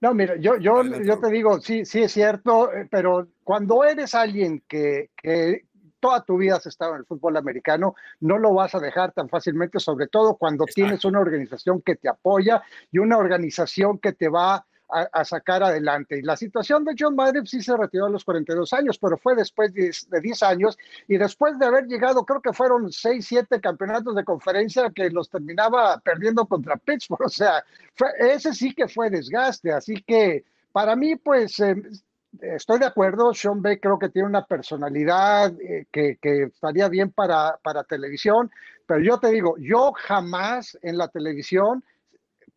No, 0.00 0.14
mira, 0.14 0.36
yo, 0.36 0.56
yo, 0.56 0.82
yo 0.82 1.20
te 1.20 1.30
digo, 1.30 1.60
sí, 1.60 1.84
sí 1.84 2.02
es 2.02 2.12
cierto, 2.12 2.72
eh, 2.72 2.88
pero 2.90 3.28
cuando 3.44 3.84
eres 3.84 4.14
alguien 4.14 4.64
que, 4.66 5.10
que 5.16 5.66
toda 6.00 6.24
tu 6.24 6.38
vida 6.38 6.56
has 6.56 6.66
estado 6.66 6.94
en 6.94 7.00
el 7.00 7.06
fútbol 7.06 7.36
americano, 7.36 7.94
no 8.20 8.38
lo 8.38 8.52
vas 8.54 8.74
a 8.74 8.80
dejar 8.80 9.12
tan 9.12 9.28
fácilmente, 9.28 9.78
sobre 9.78 10.08
todo 10.08 10.36
cuando 10.36 10.64
tienes 10.64 11.04
una 11.04 11.20
organización 11.20 11.82
que 11.82 11.96
te 11.96 12.08
apoya 12.08 12.62
y 12.90 12.98
una 12.98 13.18
organización 13.18 13.98
que 13.98 14.12
te 14.12 14.28
va 14.28 14.66
a, 14.90 15.24
sacar 15.24 15.62
adelante. 15.62 16.18
Y 16.18 16.22
la 16.22 16.36
situación 16.36 16.84
de 16.84 16.94
John 16.98 17.14
Madden 17.14 17.46
sí 17.46 17.62
se 17.62 17.76
retiró 17.76 18.06
a 18.06 18.10
los 18.10 18.24
42 18.24 18.72
años, 18.72 18.98
pero 18.98 19.16
fue 19.16 19.34
después 19.34 19.72
de, 19.72 19.90
de 20.08 20.20
10 20.20 20.42
años 20.42 20.78
y 21.08 21.16
después 21.16 21.58
de 21.58 21.66
haber 21.66 21.86
llegado, 21.86 22.24
creo 22.24 22.40
que 22.40 22.52
fueron 22.52 22.92
6, 22.92 23.24
7 23.26 23.60
campeonatos 23.60 24.14
de 24.14 24.24
conferencia 24.24 24.90
que 24.90 25.10
los 25.10 25.28
terminaba 25.30 25.98
perdiendo 26.00 26.46
contra 26.46 26.76
Pittsburgh. 26.76 27.20
O 27.30 27.32
sea, 27.32 27.64
ese 28.18 28.52
sí 28.52 28.74
que 28.74 28.88
fue 28.88 29.08
desgaste. 29.08 29.72
Así 29.72 30.02
que 30.02 30.44
para 30.72 30.96
mí, 30.96 31.16
pues... 31.16 31.58
Em, 31.60 31.82
estoy 32.40 32.78
de 32.78 32.86
acuerdo, 32.86 33.34
Sean 33.34 33.60
Bay 33.60 33.78
creo 33.78 33.98
que 33.98 34.08
tiene 34.08 34.28
una 34.28 34.44
personalidad 34.44 35.52
eh, 35.60 35.86
que, 35.90 36.16
que, 36.20 36.44
estaría 36.44 36.88
bien 36.88 37.10
para, 37.10 37.58
para 37.62 37.84
televisión, 37.84 38.50
pero 38.86 39.00
yo 39.00 39.18
te 39.18 39.30
digo, 39.30 39.56
yo 39.58 39.92
jamás 39.96 40.78
en 40.82 40.96
la 40.96 41.08
televisión 41.08 41.82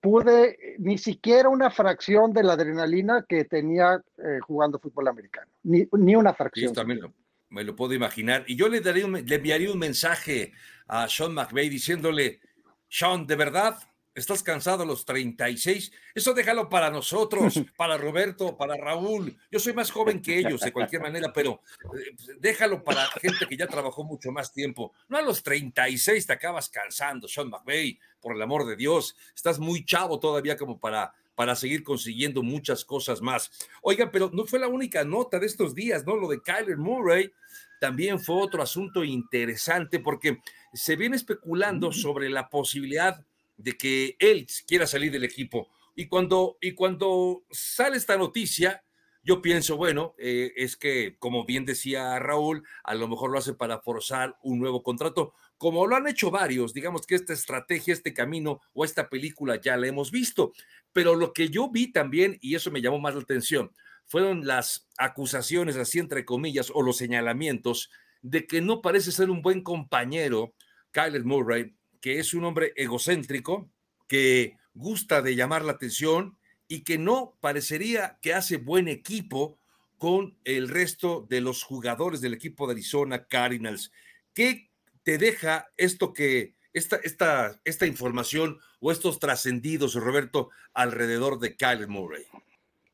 pude 0.03 0.75
ni 0.79 0.97
siquiera 0.97 1.47
una 1.47 1.71
fracción 1.71 2.33
de 2.33 2.43
la 2.43 2.53
adrenalina 2.53 3.25
que 3.27 3.45
tenía 3.45 4.03
eh, 4.17 4.39
jugando 4.41 4.77
fútbol 4.77 5.07
americano, 5.07 5.49
ni, 5.63 5.87
ni 5.93 6.13
una 6.13 6.33
fracción. 6.33 6.69
Sí, 6.69 6.75
también 6.75 6.99
me 7.47 7.63
lo 7.63 7.73
puedo 7.73 7.93
imaginar. 7.93 8.43
Y 8.45 8.57
yo 8.57 8.67
le, 8.67 8.81
daría 8.81 9.07
le 9.07 9.35
enviaría 9.35 9.71
un 9.71 9.79
mensaje 9.79 10.51
a 10.87 11.07
Sean 11.07 11.33
McVay 11.33 11.69
diciéndole, 11.69 12.41
Sean, 12.89 13.25
de 13.25 13.37
verdad, 13.37 13.77
estás 14.13 14.43
cansado 14.43 14.83
a 14.83 14.85
los 14.85 15.05
36, 15.05 15.93
eso 16.13 16.33
déjalo 16.33 16.67
para 16.67 16.89
nosotros, 16.89 17.53
para 17.77 17.97
Roberto, 17.97 18.57
para 18.57 18.75
Raúl. 18.75 19.37
Yo 19.49 19.59
soy 19.59 19.71
más 19.71 19.89
joven 19.89 20.21
que 20.21 20.37
ellos 20.37 20.59
de 20.59 20.73
cualquier 20.73 21.01
manera, 21.01 21.31
pero 21.31 21.61
eh, 21.97 22.13
déjalo 22.39 22.83
para 22.83 23.05
gente 23.21 23.47
que 23.47 23.55
ya 23.55 23.67
trabajó 23.67 24.03
mucho 24.03 24.33
más 24.33 24.51
tiempo. 24.51 24.91
No 25.07 25.17
a 25.17 25.21
los 25.21 25.41
36 25.43 26.27
te 26.27 26.33
acabas 26.33 26.67
cansando, 26.67 27.29
Sean 27.29 27.49
McVay, 27.49 27.97
por 28.23 28.35
el 28.35 28.41
amor 28.41 28.65
de 28.65 28.75
Dios. 28.75 29.15
Estás 29.35 29.59
muy 29.59 29.85
chavo 29.85 30.19
todavía 30.19 30.57
como 30.57 30.79
para 30.79 31.13
para 31.35 31.55
seguir 31.55 31.83
consiguiendo 31.83 32.43
muchas 32.43 32.85
cosas 32.85 33.21
más. 33.21 33.51
Oigan, 33.81 34.11
pero 34.11 34.29
no 34.33 34.45
fue 34.45 34.59
la 34.59 34.67
única 34.67 35.03
nota 35.03 35.39
de 35.39 35.47
estos 35.47 35.73
días, 35.73 36.05
¿no? 36.05 36.15
Lo 36.15 36.27
de 36.27 36.41
Kyler 36.41 36.77
Murray 36.77 37.31
también 37.79 38.19
fue 38.19 38.35
otro 38.35 38.61
asunto 38.61 39.03
interesante 39.03 39.99
porque 39.99 40.41
se 40.73 40.95
viene 40.95 41.15
especulando 41.15 41.91
sobre 41.91 42.29
la 42.29 42.49
posibilidad 42.49 43.25
de 43.57 43.73
que 43.73 44.15
él 44.19 44.47
quiera 44.67 44.87
salir 44.87 45.11
del 45.11 45.23
equipo. 45.23 45.69
Y 45.95 46.07
cuando, 46.07 46.57
y 46.61 46.73
cuando 46.73 47.43
sale 47.51 47.97
esta 47.97 48.17
noticia, 48.17 48.83
yo 49.25 49.41
pienso, 49.41 49.77
bueno, 49.77 50.15
eh, 50.17 50.51
es 50.57 50.75
que, 50.75 51.15
como 51.17 51.45
bien 51.45 51.65
decía 51.65 52.19
Raúl, 52.19 52.63
a 52.83 52.93
lo 52.93 53.07
mejor 53.07 53.31
lo 53.31 53.37
hace 53.37 53.53
para 53.53 53.79
forzar 53.79 54.37
un 54.43 54.59
nuevo 54.59 54.83
contrato, 54.83 55.33
como 55.57 55.87
lo 55.87 55.95
han 55.95 56.07
hecho 56.07 56.31
varios, 56.31 56.73
digamos 56.73 57.05
que 57.05 57.15
esta 57.15 57.33
estrategia, 57.33 57.93
este 57.93 58.13
camino 58.13 58.61
o 58.73 58.85
esta 58.85 59.09
película 59.09 59.59
ya 59.61 59.77
la 59.77 59.87
hemos 59.87 60.11
visto. 60.11 60.53
Pero 60.91 61.15
lo 61.15 61.33
que 61.33 61.49
yo 61.49 61.69
vi 61.69 61.91
también, 61.91 62.37
y 62.41 62.55
eso 62.55 62.71
me 62.71 62.81
llamó 62.81 62.99
más 62.99 63.15
la 63.15 63.21
atención, 63.21 63.71
fueron 64.05 64.45
las 64.45 64.87
acusaciones, 64.97 65.75
así 65.77 65.99
entre 65.99 66.25
comillas, 66.25 66.71
o 66.73 66.81
los 66.81 66.97
señalamientos 66.97 67.89
de 68.21 68.47
que 68.47 68.61
no 68.61 68.81
parece 68.81 69.11
ser 69.11 69.29
un 69.29 69.41
buen 69.41 69.61
compañero, 69.61 70.53
Kyler 70.91 71.25
Murray, 71.25 71.75
que 72.01 72.19
es 72.19 72.33
un 72.33 72.45
hombre 72.45 72.73
egocéntrico, 72.75 73.69
que 74.07 74.57
gusta 74.73 75.21
de 75.21 75.35
llamar 75.35 75.63
la 75.63 75.73
atención 75.73 76.37
y 76.67 76.81
que 76.81 76.97
no 76.97 77.37
parecería 77.41 78.17
que 78.21 78.33
hace 78.33 78.57
buen 78.57 78.87
equipo 78.87 79.57
con 79.97 80.37
el 80.43 80.69
resto 80.69 81.25
de 81.29 81.41
los 81.41 81.63
jugadores 81.63 82.21
del 82.21 82.33
equipo 82.33 82.67
de 82.67 82.73
Arizona 82.73 83.25
Cardinals. 83.25 83.91
¿Qué 84.33 84.69
te 85.03 85.17
deja 85.17 85.67
esto 85.77 86.13
que, 86.13 86.55
esta, 86.73 86.97
esta, 86.97 87.59
esta 87.63 87.85
información 87.85 88.59
o 88.79 88.91
estos 88.91 89.19
trascendidos, 89.19 89.95
Roberto, 89.95 90.49
alrededor 90.73 91.39
de 91.39 91.55
Kyle 91.55 91.87
Murray? 91.87 92.23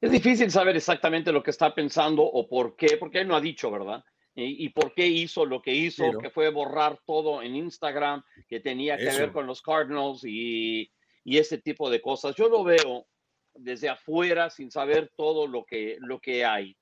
Es 0.01 0.11
difícil 0.11 0.49
saber 0.51 0.75
exactamente 0.75 1.31
lo 1.31 1.43
que 1.43 1.51
está 1.51 1.73
pensando 1.73 2.23
o 2.23 2.47
por 2.47 2.75
qué, 2.75 2.97
porque 2.97 3.19
él 3.19 3.27
no 3.27 3.35
ha 3.35 3.41
dicho, 3.41 3.69
¿verdad? 3.71 4.03
Y, 4.35 4.69
por 4.69 4.93
qué 4.93 5.05
hizo 5.05 5.45
lo 5.45 5.61
que 5.61 5.73
hizo, 5.73 6.17
que 6.21 6.29
fue 6.29 6.49
borrar 6.49 6.97
todo 7.05 7.41
en 7.41 7.57
Instagram, 7.57 8.23
que 8.47 8.61
tenía 8.61 8.95
que 8.95 9.03
ver 9.03 9.33
con 9.33 9.45
los 9.45 9.61
Cardinals 9.61 10.23
y, 10.23 10.89
y 11.25 11.37
ese 11.39 11.57
tipo 11.57 11.89
de 11.89 12.01
cosas. 12.01 12.35
Yo 12.35 12.47
lo 12.47 12.63
veo 12.63 13.05
desde 13.53 13.89
afuera 13.89 14.49
sin 14.49 14.71
saber 14.71 15.11
todo 15.17 15.45
lo 15.45 15.65
que, 15.65 15.97
lo 15.99 16.21
que 16.21 16.45
hay. 16.45 16.77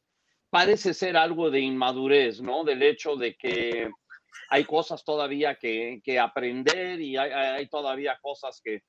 Parece 0.52 0.94
ser 0.94 1.18
algo 1.18 1.50
de 1.50 1.62
inmadurez, 1.62 2.42
¿no? 2.42 2.64
Del 2.64 2.84
hecho 2.84 3.16
de 3.16 3.36
que 3.36 3.90
hay 4.50 4.66
cosas 4.66 5.04
todavía 5.04 5.56
que, 5.56 6.02
aprender 6.20 7.02
y 7.02 7.18
hay, 7.18 7.32
hay, 7.32 7.68
todavía 7.68 8.18
cosas 8.22 8.62
que, 8.64 8.82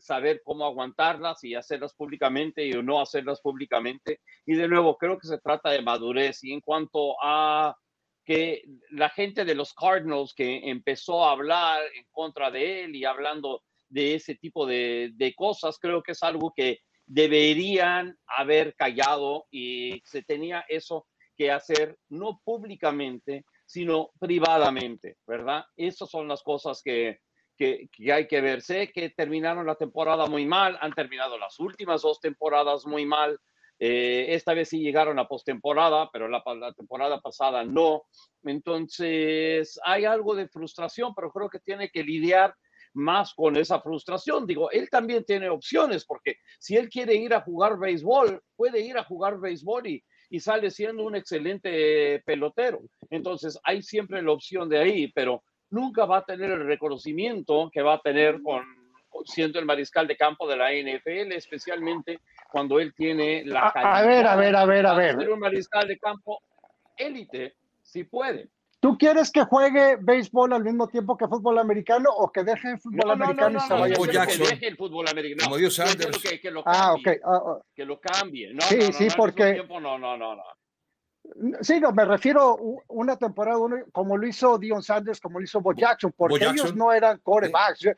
saber 0.00 0.42
cómo 0.44 0.64
aguantarlas 0.64 1.44
y 1.44 1.54
hacerlas 1.54 1.94
públicamente 1.94 2.66
y 2.66 2.72
no 2.82 3.00
hacerlas 3.00 3.40
públicamente. 3.40 4.20
Y 4.44 4.56
de 4.56 4.66
nuevo, 4.66 4.96
creo 4.96 5.16
que 5.20 5.28
se 5.28 5.38
trata 5.38 5.70
de 5.70 5.82
madurez. 5.82 6.42
Y 6.42 6.52
en 6.52 6.60
cuanto 6.60 7.14
a 7.22 7.76
que 8.24 8.64
la 8.90 9.08
gente 9.08 9.44
de 9.44 9.54
los 9.54 9.72
Cardinals 9.74 10.34
que 10.34 10.68
empezó 10.68 11.24
a 11.24 11.30
hablar 11.30 11.80
en 11.94 12.04
contra 12.10 12.50
de 12.50 12.82
él 12.82 12.96
y 12.96 13.04
hablando 13.04 13.62
de 13.88 14.16
ese 14.16 14.34
tipo 14.34 14.66
de 14.66 15.34
cosas, 15.36 15.78
creo 15.78 16.02
que 16.02 16.10
es 16.10 16.24
algo 16.24 16.52
que 16.56 16.80
deberían 17.08 18.16
haber 18.26 18.74
callado 18.74 19.46
y 19.50 20.02
se 20.04 20.22
tenía 20.22 20.64
eso 20.68 21.06
que 21.36 21.50
hacer 21.50 21.96
no 22.08 22.40
públicamente, 22.44 23.44
sino 23.68 24.12
privadamente, 24.18 25.18
¿verdad? 25.26 25.62
Esas 25.76 26.08
son 26.08 26.26
las 26.26 26.42
cosas 26.42 26.80
que, 26.82 27.20
que, 27.54 27.90
hay 28.10 28.26
que 28.26 28.40
ver. 28.40 28.62
Sé 28.62 28.90
que 28.90 29.10
terminaron 29.10 29.66
la 29.66 29.74
temporada 29.74 30.26
muy 30.26 30.46
mal, 30.46 30.78
han 30.80 30.94
terminado 30.94 31.36
las 31.38 31.60
últimas 31.60 32.00
dos 32.00 32.18
temporadas 32.18 32.86
muy 32.86 33.04
mal. 33.04 33.38
Eh, 33.78 34.28
esta 34.30 34.54
vez 34.54 34.70
sí 34.70 34.80
llegaron 34.80 35.18
a 35.18 35.28
postemporada, 35.28 36.08
pero 36.10 36.28
la, 36.28 36.42
la 36.58 36.72
temporada 36.72 37.20
pasada 37.20 37.62
no. 37.62 38.04
Entonces, 38.42 39.78
hay 39.84 40.06
algo 40.06 40.34
de 40.34 40.48
frustración, 40.48 41.14
pero 41.14 41.30
creo 41.30 41.50
que 41.50 41.60
tiene 41.60 41.90
que 41.90 42.02
lidiar 42.02 42.54
más 42.94 43.34
con 43.34 43.54
esa 43.58 43.82
frustración. 43.82 44.46
Digo, 44.46 44.70
él 44.70 44.88
también 44.88 45.24
tiene 45.24 45.50
opciones, 45.50 46.06
porque 46.06 46.36
si 46.58 46.74
él 46.74 46.88
quiere 46.88 47.16
ir 47.16 47.34
a 47.34 47.42
jugar 47.42 47.78
béisbol, 47.78 48.42
puede 48.56 48.80
ir 48.80 48.96
a 48.96 49.04
jugar 49.04 49.38
béisbol 49.38 49.86
y, 49.88 50.04
y 50.30 50.40
sale 50.40 50.70
siendo 50.70 51.04
un 51.04 51.16
excelente 51.16 52.22
pelotero. 52.24 52.80
Entonces, 53.10 53.58
hay 53.64 53.82
siempre 53.82 54.22
la 54.22 54.32
opción 54.32 54.68
de 54.68 54.78
ahí, 54.78 55.08
pero 55.12 55.42
nunca 55.70 56.04
va 56.04 56.18
a 56.18 56.24
tener 56.24 56.50
el 56.50 56.66
reconocimiento 56.66 57.70
que 57.72 57.82
va 57.82 57.94
a 57.94 58.00
tener 58.00 58.42
con 58.42 58.62
siendo 59.24 59.58
el 59.58 59.64
mariscal 59.64 60.06
de 60.06 60.16
campo 60.16 60.46
de 60.46 60.56
la 60.56 60.70
NFL, 60.70 61.32
especialmente 61.32 62.20
cuando 62.50 62.78
él 62.78 62.94
tiene 62.94 63.44
la 63.44 63.68
a 63.68 64.02
ver, 64.02 64.26
a 64.26 64.36
ver, 64.36 64.54
a 64.54 64.64
ver, 64.64 64.86
a 64.86 64.94
ver. 64.94 65.16
Ser 65.16 65.30
un 65.30 65.40
mariscal 65.40 65.88
de 65.88 65.98
campo 65.98 66.40
élite, 66.96 67.54
si 67.82 68.04
puede. 68.04 68.48
¿Tú 68.80 68.96
quieres 68.96 69.32
que 69.32 69.42
juegue 69.42 69.96
béisbol 70.00 70.52
al 70.52 70.62
mismo 70.62 70.86
tiempo 70.86 71.16
que 71.16 71.26
fútbol 71.26 71.58
americano 71.58 72.10
o 72.10 72.30
que 72.30 72.44
deje 72.44 72.70
el 72.70 72.78
fútbol 72.78 73.10
americano 73.10 73.58
y 73.58 73.60
se 73.60 73.74
vaya? 73.74 73.96
No, 73.96 74.04
que 74.04 74.38
deje 74.38 74.68
el 74.68 74.76
fútbol 74.76 75.08
americano. 75.08 75.44
Como 75.44 75.56
Dios 75.56 75.74
Sanders. 75.74 76.18
Que, 76.18 76.40
que, 76.40 76.50
lo 76.50 76.62
cambie. 76.62 76.80
Ah, 76.80 76.92
ok. 76.94 77.08
Ah, 77.24 77.42
ah. 77.44 77.58
que 77.74 77.84
lo 77.84 78.00
cambie. 78.00 78.54
No, 78.54 78.60
sí, 78.62 78.92
sí, 78.92 79.08
porque. 79.16 79.54
Tiempo, 79.54 79.80
no, 79.80 79.98
no, 79.98 80.16
no, 80.16 80.36
no. 80.36 80.42
Sí, 81.60 81.80
no, 81.80 81.92
me 81.92 82.04
refiero 82.04 82.56
una 82.88 83.16
temporada 83.16 83.58
como 83.92 84.16
lo 84.16 84.26
hizo 84.26 84.58
Dion 84.58 84.82
Sanders, 84.82 85.20
como 85.20 85.40
lo 85.40 85.44
hizo 85.44 85.60
Bo 85.60 85.72
Jackson, 85.72 86.14
porque 86.16 86.44
ellos 86.44 86.74
no 86.74 86.92
eran 86.92 87.18
corebacks. 87.18 87.84
Eh, 87.84 87.96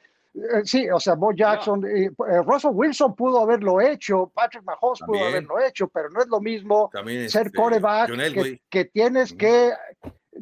sí, 0.64 0.88
o 0.88 0.98
sea, 0.98 1.14
Bo 1.14 1.32
Jackson, 1.32 1.84
y, 1.84 2.04
eh, 2.06 2.42
Russell 2.44 2.70
Wilson 2.72 3.14
pudo 3.14 3.40
haberlo 3.40 3.80
hecho, 3.80 4.30
Patrick 4.32 4.64
Mahomes 4.64 5.00
pudo 5.04 5.24
haberlo 5.24 5.60
hecho, 5.60 5.88
pero 5.88 6.08
no 6.08 6.20
es 6.20 6.28
lo 6.28 6.40
mismo 6.40 6.90
ser 7.28 7.46
este, 7.46 7.50
coreback 7.52 8.10
que, 8.10 8.60
que, 8.68 8.84
tienes 8.86 9.32
que 9.32 9.72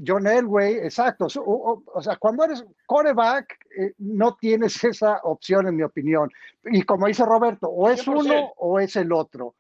John 0.07 0.27
Elway, 0.27 0.77
exacto. 0.77 1.27
O, 1.45 2.03
sea, 2.03 2.17
cuando 2.17 2.45
eres 2.45 2.65
coreback, 2.87 3.59
eh, 3.77 3.93
no 3.99 4.37
tienes 4.37 4.83
esa 4.85 5.21
opción, 5.25 5.69
en 5.69 5.77
mi 5.77 5.83
opinión. 5.83 6.31
Y 6.65 6.83
como 6.83 7.07
dice 7.07 7.25
Roberto, 7.25 7.69
o 7.69 7.89
es 7.91 8.07
uno 8.07 8.53
o 8.57 8.79
es 8.81 8.97
el 8.97 9.13
otro. 9.13 9.55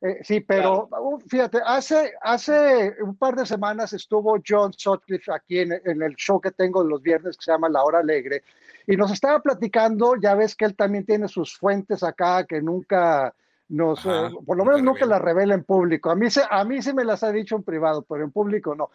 Eh, 0.00 0.18
sí, 0.22 0.40
pero 0.40 0.88
uh, 0.92 1.18
fíjate, 1.18 1.58
hace, 1.64 2.12
hace 2.20 2.94
un 3.02 3.16
par 3.16 3.34
de 3.34 3.44
semanas 3.44 3.92
estuvo 3.92 4.38
John 4.46 4.72
Sutcliffe 4.72 5.32
aquí 5.32 5.58
en, 5.58 5.72
en, 5.72 6.02
el 6.02 6.14
show 6.14 6.40
que 6.40 6.52
tengo 6.52 6.84
los 6.84 7.02
viernes 7.02 7.36
que 7.36 7.44
se 7.44 7.50
llama 7.50 7.68
La 7.68 7.82
Hora 7.82 7.98
Alegre 7.98 8.44
y 8.86 8.96
nos 8.96 9.10
estaba 9.10 9.40
platicando, 9.40 10.14
ya 10.14 10.36
ves 10.36 10.54
que 10.54 10.66
él 10.66 10.76
también 10.76 11.04
tiene 11.04 11.26
sus 11.26 11.56
fuentes 11.56 12.04
acá 12.04 12.46
que 12.46 12.62
nunca 12.62 13.34
nos, 13.68 14.04
eh, 14.06 14.30
por 14.46 14.56
lo 14.56 14.64
menos 14.64 14.82
nunca 14.82 15.06
las 15.06 15.20
revela 15.20 15.54
en 15.54 15.64
público. 15.64 16.10
A 16.10 16.14
mí, 16.14 16.30
se, 16.30 16.42
a 16.48 16.64
mí 16.64 16.80
sí 16.82 16.92
me 16.92 17.04
las 17.04 17.22
ha 17.22 17.32
dicho 17.32 17.56
en 17.56 17.62
privado, 17.62 18.02
pero 18.02 18.24
en 18.24 18.30
público 18.30 18.74
no. 18.74 18.90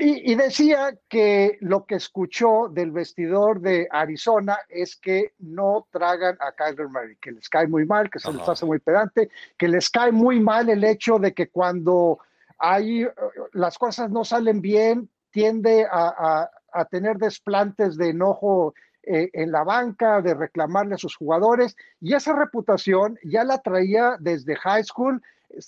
Y, 0.00 0.34
decía 0.34 0.96
que 1.08 1.58
lo 1.60 1.84
que 1.84 1.96
escuchó 1.96 2.68
del 2.70 2.90
vestidor 2.90 3.60
de 3.60 3.86
Arizona 3.90 4.58
es 4.70 4.96
que 4.96 5.34
no 5.38 5.86
tragan 5.90 6.38
a 6.40 6.52
Kyler 6.52 6.88
Murray, 6.88 7.16
que 7.20 7.32
les 7.32 7.50
cae 7.50 7.66
muy 7.66 7.84
mal, 7.84 8.08
que 8.08 8.18
se 8.18 8.32
les 8.32 8.48
hace 8.48 8.64
muy 8.64 8.78
pedante, 8.78 9.28
que 9.58 9.68
les 9.68 9.90
cae 9.90 10.10
muy 10.10 10.40
mal 10.40 10.70
el 10.70 10.84
hecho 10.84 11.18
de 11.18 11.34
que 11.34 11.50
cuando 11.50 12.18
hay, 12.58 13.02
eh, 13.02 13.12
las 13.52 13.76
cosas 13.76 14.10
no 14.10 14.24
salen 14.24 14.62
bien, 14.62 15.10
tiende 15.30 15.86
a, 15.90 16.48
a, 16.72 16.84
tener 16.86 17.18
desplantes 17.18 17.98
de 17.98 18.08
enojo 18.08 18.72
eh, 19.06 19.30
en 19.32 19.52
la 19.52 19.64
banca, 19.64 20.20
de 20.22 20.34
reclamarle 20.34 20.94
a 20.94 20.98
sus 20.98 21.16
jugadores, 21.16 21.76
y 22.00 22.14
esa 22.14 22.34
reputación 22.34 23.18
ya 23.24 23.44
la 23.44 23.58
traía 23.62 24.16
desde 24.18 24.56
high 24.56 24.84
school 24.84 25.22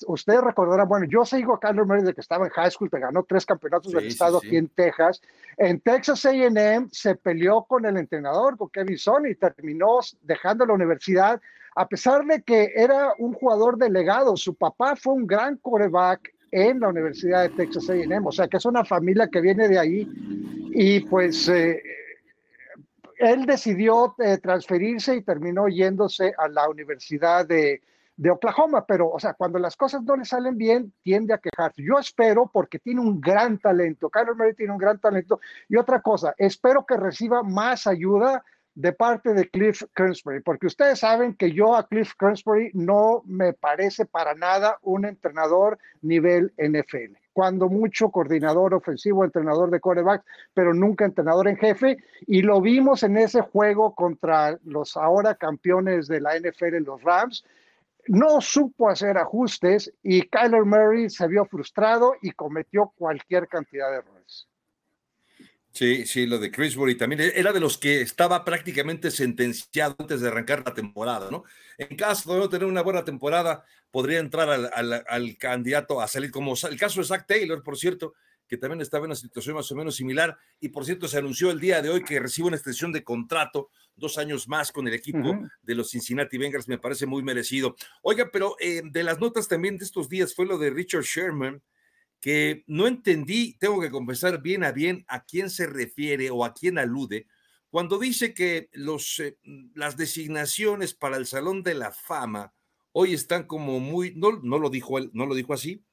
ustedes 0.07 0.41
recordarán, 0.41 0.89
bueno, 0.89 1.07
yo 1.07 1.25
sigo 1.25 1.55
a 1.55 1.61
Kyler 1.61 1.85
Murray 1.85 2.03
de 2.03 2.15
que 2.15 2.21
estaba 2.21 2.47
en 2.47 2.51
high 2.53 2.71
school, 2.71 2.91
que 2.91 2.99
ganó 2.99 3.23
tres 3.25 3.47
campeonatos 3.47 3.93
del 3.93 4.07
estado 4.07 4.39
aquí 4.39 4.57
en 4.57 4.69
Texas. 4.69 5.23
En 5.57 5.81
Texas 5.81 6.27
AM 6.27 6.89
se 6.91 7.15
peleó 7.15 7.63
con 7.63 7.87
el 7.87 7.97
entrenador, 7.97 8.57
con 8.57 8.69
Kevin 8.71 8.99
Son, 8.99 9.27
y 9.27 9.35
terminó 9.35 10.01
dejando 10.23 10.67
la 10.67 10.75
universidad, 10.75 11.41
a 11.75 11.87
pesar 11.87 12.25
de 12.25 12.43
que 12.43 12.73
era 12.75 13.13
un 13.19 13.35
jugador 13.35 13.77
delegado. 13.77 14.37
Su 14.37 14.55
papá 14.55 14.97
fue 14.97 15.15
un 15.15 15.27
gran 15.27 15.57
coreback 15.59 16.35
en 16.51 16.81
la 16.81 16.89
Universidad 16.89 17.43
de 17.43 17.51
Texas 17.51 17.91
AM, 17.91 18.27
o 18.27 18.33
sea 18.33 18.49
que 18.49 18.57
es 18.57 18.65
una 18.65 18.85
familia 18.85 19.29
que 19.29 19.41
viene 19.41 19.69
de 19.69 19.79
ahí. 19.79 20.09
Y 20.73 21.01
pues 21.01 21.49
eh, 21.49 21.83
él 23.19 23.47
decidió 23.47 24.15
eh, 24.19 24.39
transferirse 24.39 25.17
y 25.17 25.23
terminó 25.23 25.69
yéndose 25.69 26.33
a 26.37 26.49
la 26.49 26.69
Universidad 26.69 27.47
de 27.47 27.81
Oklahoma, 28.31 28.87
pero, 28.87 29.11
o 29.11 29.19
sea, 29.19 29.35
cuando 29.35 29.59
las 29.59 29.77
cosas 29.77 30.03
no 30.03 30.17
le 30.17 30.25
salen 30.25 30.57
bien, 30.57 30.93
tiende 31.03 31.35
a 31.35 31.39
quejarse. 31.39 31.83
Yo 31.83 31.99
espero, 31.99 32.51
porque 32.53 32.79
tiene 32.79 33.01
un 33.01 33.21
gran 33.21 33.59
talento, 33.59 34.09
Kyler 34.09 34.35
Murray 34.35 34.55
tiene 34.55 34.73
un 34.73 34.79
gran 34.79 34.99
talento, 34.99 35.41
y 35.69 35.77
otra 35.77 36.01
cosa, 36.01 36.35
espero 36.39 36.87
que 36.87 36.97
reciba 36.97 37.43
más 37.43 37.87
ayuda 37.87 38.43
de 38.75 38.93
parte 38.93 39.33
de 39.33 39.49
Cliff 39.49 39.83
Kingsbury, 39.95 40.41
porque 40.41 40.67
ustedes 40.67 40.99
saben 40.99 41.35
que 41.35 41.51
yo 41.51 41.75
a 41.75 41.89
Cliff 41.89 42.13
Kingsbury 42.19 42.71
no 42.75 43.23
me 43.25 43.55
parece 43.55 44.05
para 44.05 44.35
nada 44.35 44.79
un 44.83 45.07
entrenador 45.07 45.79
nivel 46.03 46.53
NFL. 46.59 47.17
Cuando 47.37 47.69
mucho 47.69 48.09
coordinador 48.09 48.73
ofensivo, 48.73 49.23
entrenador 49.23 49.71
de 49.71 49.79
corebacks, 49.79 50.25
pero 50.55 50.73
nunca 50.73 51.05
entrenador 51.05 51.49
en 51.49 51.59
jefe. 51.59 51.99
Y 52.27 52.41
lo 52.41 52.63
vimos 52.63 53.03
en 53.03 53.19
ese 53.19 53.43
juego 53.43 53.95
contra 53.95 54.59
los 54.65 54.97
ahora 54.97 55.35
campeones 55.35 56.09
de 56.09 56.23
la 56.23 56.35
NFL, 56.41 56.83
los 56.83 57.03
Rams, 57.03 57.45
no 58.09 58.41
supo 58.41 58.89
hacer 58.89 59.19
ajustes 59.19 59.93
y 60.03 60.23
Kyler 60.23 60.65
Murray 60.65 61.11
se 61.11 61.29
vio 61.29 61.45
frustrado 61.45 62.15
y 62.23 62.31
cometió 62.31 62.95
cualquier 62.97 63.49
cantidad 63.49 63.91
de 63.91 63.99
errores. 63.99 64.16
Sí, 65.77 66.07
sí, 66.07 66.25
lo 66.25 66.39
de 66.39 66.51
Chrisbury 66.51 66.95
también 66.95 67.21
era 67.35 67.53
de 67.53 67.61
los 67.61 67.77
que 67.77 68.01
estaba 68.01 68.47
prácticamente 68.47 69.11
sentenciado 69.11 69.95
antes 69.99 70.23
de 70.23 70.29
arrancar 70.29 70.63
la 70.65 70.73
temporada, 70.73 71.31
¿no? 71.31 71.45
En 71.77 71.95
caso 71.99 72.33
de 72.33 72.39
no 72.39 72.49
tener 72.49 72.67
una 72.67 72.81
buena 72.81 73.05
temporada, 73.05 73.63
podría 73.91 74.21
entrar 74.21 74.49
al, 74.49 75.05
al 75.07 75.37
candidato 75.37 76.01
a 76.01 76.09
salir, 76.09 76.31
como 76.31 76.55
el 76.55 76.79
caso 76.79 77.03
de 77.03 77.07
Zach 77.07 77.27
Taylor, 77.27 77.63
por 77.63 77.77
cierto, 77.77 78.15
que 78.49 78.57
también 78.57 78.81
estaba 78.81 79.05
en 79.05 79.11
una 79.11 79.17
situación 79.17 79.57
más 79.57 79.71
o 79.71 79.75
menos 79.75 79.97
similar. 79.97 80.39
Y 80.61 80.71
por 80.71 80.87
cierto, 80.87 81.09
se 81.09 81.19
anunció 81.19 81.51
el 81.51 81.61
día 81.61 81.83
de 81.83 81.91
hoy 81.91 82.03
que 82.03 82.21
recibe 82.21 82.49
una 82.49 82.57
extensión 82.57 82.91
de 82.91 83.05
contrato, 83.05 83.69
dos 83.95 84.17
años 84.17 84.49
más 84.49 84.73
con 84.73 84.89
el 84.89 84.95
equipo 84.95 85.39
de 85.61 85.75
los 85.75 85.91
Cincinnati 85.91 86.39
Bengals, 86.39 86.69
me 86.69 86.79
parece 86.79 87.05
muy 87.05 87.23
merecido. 87.23 87.77
Oiga, 88.01 88.31
pero 88.33 88.57
eh, 88.61 88.81
de 88.83 89.03
las 89.03 89.21
notas 89.21 89.47
también 89.47 89.77
de 89.77 89.85
estos 89.85 90.09
días 90.09 90.35
fue 90.35 90.47
lo 90.47 90.57
de 90.57 90.71
Richard 90.71 91.03
Sherman, 91.03 91.61
que 92.21 92.65
no 92.67 92.87
entendí, 92.87 93.57
tengo 93.59 93.81
que 93.81 93.91
confesar 93.91 94.43
bien 94.43 94.65
a 94.65 94.73
bien 94.73 95.05
a 95.09 95.25
quién 95.25 95.51
se 95.51 95.67
refiere 95.67 96.31
o 96.31 96.45
a 96.45 96.55
quién 96.55 96.79
alude 96.79 97.27
cuando 97.77 97.99
dice 97.99 98.33
que 98.33 98.71
los, 98.73 99.19
eh, 99.19 99.39
las 99.75 99.99
designaciones 99.99 100.95
para 100.95 101.19
el 101.19 101.27
Salón 101.27 101.63
de 101.63 101.75
la 101.75 101.93
Fama 101.93 102.55
hoy 102.93 103.13
están 103.13 103.45
como 103.45 103.81
muy, 103.81 104.15
no, 104.15 104.41
no 104.43 104.59
lo 104.59 104.71
dijo 104.71 104.97
él, 104.97 105.11
no 105.13 105.27
lo 105.27 105.35
dijo 105.35 105.53
así, 105.53 105.85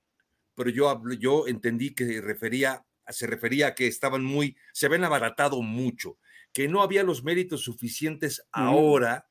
pero 0.56 0.70
yo, 0.70 1.02
yo 1.20 1.46
entendí 1.46 1.94
que 1.94 2.22
refería, 2.22 2.86
se 3.10 3.28
refería 3.28 3.68
a 3.68 3.76
que 3.76 3.88
estaban 3.88 4.24
muy, 4.24 4.56
se 4.72 4.86
habían 4.86 5.04
abaratado 5.04 5.62
mucho, 5.62 6.18
que 6.54 6.70
no 6.70 6.82
había 6.82 7.04
los 7.04 7.24
méritos 7.26 7.64
suficientes 7.64 8.48
ahora 8.54 9.28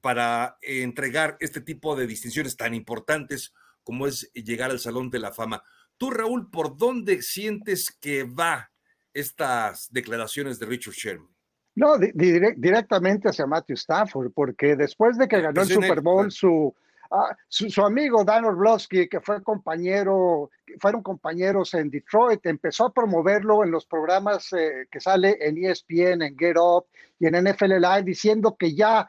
para 0.00 0.58
entregar 0.62 1.36
este 1.38 1.60
tipo 1.60 1.94
de 1.94 2.08
distinciones 2.08 2.56
tan 2.56 2.74
importantes 2.74 3.54
como 3.84 4.08
es 4.08 4.32
llegar 4.32 4.72
al 4.72 4.80
Salón 4.80 5.10
de 5.10 5.20
la 5.20 5.32
Fama. 5.32 5.62
Tú, 6.02 6.10
Raúl, 6.10 6.50
¿por 6.50 6.76
dónde 6.76 7.22
sientes 7.22 7.96
que 8.00 8.24
va 8.24 8.68
estas 9.14 9.88
declaraciones 9.92 10.58
de 10.58 10.66
Richard 10.66 10.94
Sherman? 10.94 11.28
No, 11.76 11.96
directamente 11.96 13.28
hacia 13.28 13.46
Matthew 13.46 13.74
Stafford, 13.74 14.32
porque 14.34 14.74
después 14.74 15.16
de 15.16 15.28
que 15.28 15.40
ganó 15.40 15.62
el 15.62 15.68
Super 15.68 16.00
Bowl, 16.00 16.32
su, 16.32 16.74
ah, 17.08 17.36
su, 17.46 17.84
amigo 17.84 18.24
Dan 18.24 18.46
Orlovsky, 18.46 19.08
que 19.08 19.20
fue 19.20 19.44
compañero, 19.44 20.50
fueron 20.80 21.04
compañeros 21.04 21.72
en 21.74 21.88
Detroit, 21.88 22.44
empezó 22.46 22.86
a 22.86 22.92
promoverlo 22.92 23.62
en 23.62 23.70
los 23.70 23.86
programas 23.86 24.52
eh, 24.54 24.88
que 24.90 24.98
sale 24.98 25.38
en 25.40 25.64
ESPN, 25.64 26.22
en 26.22 26.36
Get 26.36 26.56
Up 26.58 26.86
y 27.20 27.28
en 27.28 27.44
NFL 27.44 27.74
Live, 27.74 28.02
diciendo 28.02 28.56
que 28.58 28.74
ya 28.74 29.08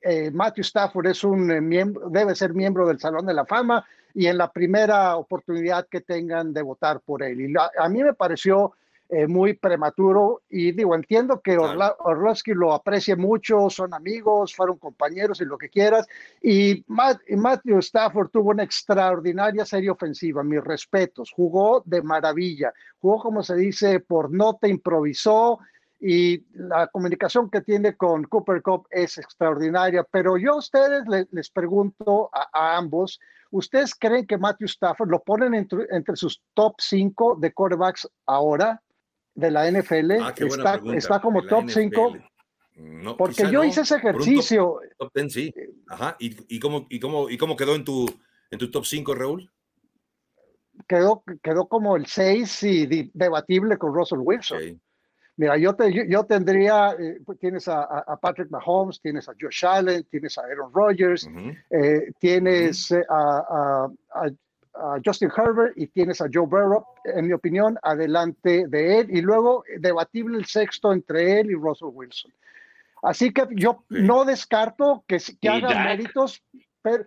eh, 0.00 0.30
Matthew 0.30 0.62
Stafford 0.62 1.08
es 1.08 1.24
un 1.24 1.50
eh, 1.50 1.60
miembro, 1.60 2.08
debe 2.10 2.36
ser 2.36 2.54
miembro 2.54 2.86
del 2.86 3.00
Salón 3.00 3.26
de 3.26 3.34
la 3.34 3.44
Fama 3.44 3.84
y 4.14 4.26
en 4.26 4.38
la 4.38 4.50
primera 4.50 5.16
oportunidad 5.16 5.86
que 5.88 6.00
tengan 6.00 6.52
de 6.52 6.62
votar 6.62 7.00
por 7.00 7.22
él. 7.22 7.40
Y 7.40 7.54
a 7.56 7.88
mí 7.88 8.02
me 8.02 8.14
pareció 8.14 8.72
eh, 9.14 9.26
muy 9.26 9.52
prematuro 9.52 10.40
y 10.48 10.72
digo, 10.72 10.94
entiendo 10.94 11.42
que 11.42 11.58
Orlovsky 11.58 12.54
lo 12.54 12.72
aprecie 12.72 13.14
mucho, 13.14 13.68
son 13.68 13.92
amigos, 13.92 14.54
fueron 14.54 14.78
compañeros 14.78 15.38
y 15.42 15.44
lo 15.44 15.58
que 15.58 15.68
quieras, 15.68 16.08
y, 16.40 16.82
Matthew 16.88 17.80
Stafford 17.80 18.30
tuvo 18.30 18.52
una 18.52 18.62
extraordinaria 18.62 19.66
serie 19.66 19.90
ofensiva, 19.90 20.42
mis 20.42 20.64
respetos, 20.64 21.30
jugó 21.30 21.82
de 21.84 22.00
maravilla, 22.00 22.72
jugó 23.02 23.18
como 23.18 23.42
se 23.42 23.54
dice, 23.56 24.00
por 24.00 24.32
nota, 24.32 24.66
improvisó, 24.66 25.58
y 26.02 26.44
la 26.54 26.88
comunicación 26.88 27.48
que 27.48 27.60
tiene 27.60 27.96
con 27.96 28.24
Cooper 28.24 28.60
Cup 28.60 28.88
es 28.90 29.18
extraordinaria. 29.18 30.04
Pero 30.10 30.36
yo 30.36 30.54
a 30.54 30.58
ustedes 30.58 31.04
les, 31.30 31.48
pregunto 31.50 32.28
a, 32.32 32.76
ambos, 32.76 33.20
¿ustedes 33.52 33.94
creen 33.94 34.26
que 34.26 34.36
Matthew 34.36 34.66
Stafford 34.66 35.10
lo 35.10 35.22
ponen 35.22 35.54
entre, 35.54 35.86
entre 35.90 36.16
sus 36.16 36.42
top 36.54 36.74
5 36.78 37.38
de 37.40 37.52
quarterbacks 37.52 38.08
ahora? 38.26 38.82
de 39.34 39.50
la 39.50 39.70
NFL. 39.70 40.12
Ah, 40.20 40.34
está, 40.36 40.80
está, 40.94 41.20
como 41.20 41.46
top 41.46 41.64
5. 41.68 42.16
porque 43.16 43.50
yo 43.50 43.64
hice 43.64 43.82
ese 43.82 43.96
ejercicio. 43.96 44.78
Top, 44.98 45.12
10, 45.14 45.32
sí. 45.32 45.54
Ajá. 45.88 46.16
¿Y, 46.18 46.36
y, 46.54 46.60
cómo, 46.60 46.86
y, 46.88 47.00
cómo, 47.00 47.30
¿Y 47.30 47.38
cómo 47.38 47.56
quedó 47.56 47.74
en 47.74 47.84
tu, 47.84 48.06
en 48.50 48.58
tu 48.58 48.70
top 48.70 48.84
5, 48.84 49.14
Raúl? 49.14 49.50
Quedó, 50.88 51.22
quedó 51.42 51.66
como 51.66 51.96
el 51.96 52.06
6 52.06 52.62
y 52.64 53.10
debatible 53.14 53.78
con 53.78 53.94
Russell 53.94 54.20
Wilson. 54.20 54.80
Mira, 55.36 55.56
yo, 55.56 55.74
te, 55.74 55.90
yo, 56.08 56.24
tendría, 56.24 56.94
eh, 56.98 57.18
pues, 57.24 57.38
tienes 57.38 57.66
a, 57.66 57.82
a, 57.82 58.16
Patrick 58.18 58.50
Mahomes, 58.50 59.00
tienes 59.00 59.28
a 59.28 59.32
Josh 59.40 59.64
Allen, 59.64 60.04
tienes 60.10 60.36
a 60.36 60.42
Aaron 60.42 60.70
Rodgers, 60.72 61.26
eh, 61.70 62.12
tienes 62.18 62.90
eh, 62.90 63.02
a, 63.08 63.88
a, 64.14 64.26
a 64.74 65.00
Justin 65.04 65.30
Herbert 65.34 65.72
y 65.76 65.86
tienes 65.86 66.20
a 66.20 66.26
Joe 66.30 66.46
Burrow, 66.46 66.84
en 67.04 67.26
mi 67.26 67.32
opinión, 67.32 67.78
adelante 67.82 68.66
de 68.68 69.00
él. 69.00 69.06
Y 69.10 69.22
luego 69.22 69.64
debatible 69.78 70.36
el 70.36 70.44
sexto 70.44 70.92
entre 70.92 71.40
él 71.40 71.50
y 71.50 71.54
Russell 71.54 71.88
Wilson. 71.92 72.32
Así 73.02 73.32
que 73.32 73.46
yo 73.52 73.84
no 73.88 74.24
descarto 74.24 75.02
que, 75.08 75.18
que 75.40 75.48
hagan 75.48 75.84
méritos, 75.84 76.42
pero 76.82 77.04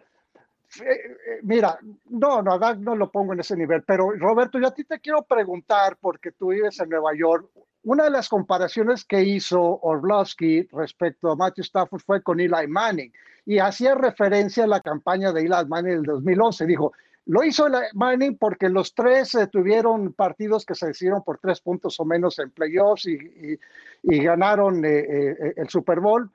mira, 1.44 1.78
no, 2.10 2.42
no, 2.42 2.58
no 2.58 2.96
lo 2.96 3.12
pongo 3.12 3.34
en 3.34 3.40
ese 3.40 3.56
nivel, 3.56 3.84
pero 3.84 4.12
Roberto, 4.12 4.60
yo 4.60 4.68
a 4.68 4.74
ti 4.74 4.84
te 4.84 5.00
quiero 5.00 5.24
preguntar, 5.24 5.96
porque 6.02 6.32
tú 6.32 6.50
vives 6.50 6.80
en 6.82 6.90
Nueva 6.90 7.12
York, 7.16 7.50
una 7.86 8.06
de 8.06 8.10
las 8.10 8.30
comparaciones 8.30 9.06
que 9.06 9.24
hizo 9.24 9.62
Orlovsky 9.62 10.68
respecto 10.72 11.32
a 11.32 11.36
Matthew 11.36 11.64
Stafford 11.64 12.02
fue 12.02 12.22
con 12.24 12.40
Eli 12.40 12.68
Manning 12.68 13.14
y 13.46 13.60
hacía 13.60 13.94
referencia 13.94 14.64
a 14.64 14.68
la 14.68 14.82
campaña 14.82 15.32
de 15.32 15.42
Eli 15.42 15.68
Manning 15.68 16.02
del 16.02 16.04
2011. 16.04 16.66
Dijo, 16.66 16.94
lo 17.28 17.44
hizo 17.44 17.68
Manning 17.94 18.38
porque 18.40 18.70
los 18.70 18.96
tres 18.96 19.36
eh, 19.36 19.48
tuvieron 19.48 20.14
partidos 20.14 20.66
que 20.66 20.74
se 20.74 20.88
decidieron 20.88 21.24
por 21.24 21.38
tres 21.38 21.62
puntos 21.62 22.00
o 22.00 22.06
menos 22.06 22.40
en 22.40 22.50
playoffs 22.50 23.06
y, 23.06 23.60
ganaron 24.04 24.84
eh, 24.84 25.00
eh, 25.00 25.54
el 25.56 25.70
Super 25.70 26.00
Bowl, 26.00 26.30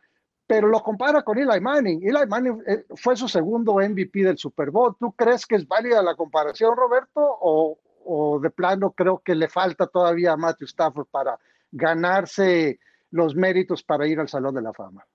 pero 0.47 0.69
lo 0.69 0.81
compara 0.85 1.23
con 1.23 1.37
Eli 1.37 1.61
Manning. 1.61 2.03
Eli 2.03 2.27
Manning 2.29 2.63
fue 2.95 3.17
su 3.17 3.27
segundo 3.27 3.75
MVP 3.75 4.23
del 4.23 4.39
Super 4.39 4.71
Bowl. 4.71 4.95
¿Tú 5.01 5.13
crees 5.13 5.47
que 5.47 5.57
es 5.57 5.67
válida 5.67 6.01
la 6.01 6.15
comparación, 6.15 6.77
Roberto? 6.77 7.21
¿O, 7.41 7.77
o 8.05 8.39
de 8.41 8.51
plano 8.51 8.93
creo 8.93 9.23
que 9.25 9.35
le 9.35 9.49
falta 9.49 9.87
todavía 9.87 10.33
a 10.33 10.37
Matthew 10.37 10.67
Stafford 10.67 11.07
para 11.11 11.39
ganarse 11.71 12.79
los 13.11 13.35
méritos 13.35 13.83
para 13.83 14.07
ir 14.07 14.21
al 14.21 14.29
Salón 14.29 14.55
de 14.55 14.63
la 14.63 14.73
Fama? 14.73 15.07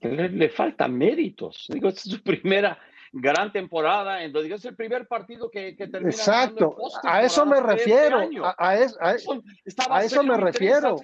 Le, 0.00 0.28
le 0.28 0.48
faltan 0.48 0.96
méritos. 0.96 1.66
Digo, 1.68 1.88
es 1.88 2.00
su 2.00 2.22
primera 2.22 2.78
gran 3.14 3.52
temporada, 3.52 4.22
en 4.24 4.32
donde 4.32 4.54
es 4.54 4.64
el 4.64 4.74
primer 4.74 5.06
partido 5.06 5.50
que, 5.50 5.76
que 5.76 5.86
termina. 5.86 6.10
Exacto, 6.10 6.76
a 7.04 7.22
eso 7.22 7.46
me 7.46 7.60
refiero. 7.60 8.18
a, 8.58 8.76
eso, 8.76 8.98
a, 9.88 10.02
eso 10.02 10.22
me 10.22 10.36
refiero. 10.36 10.96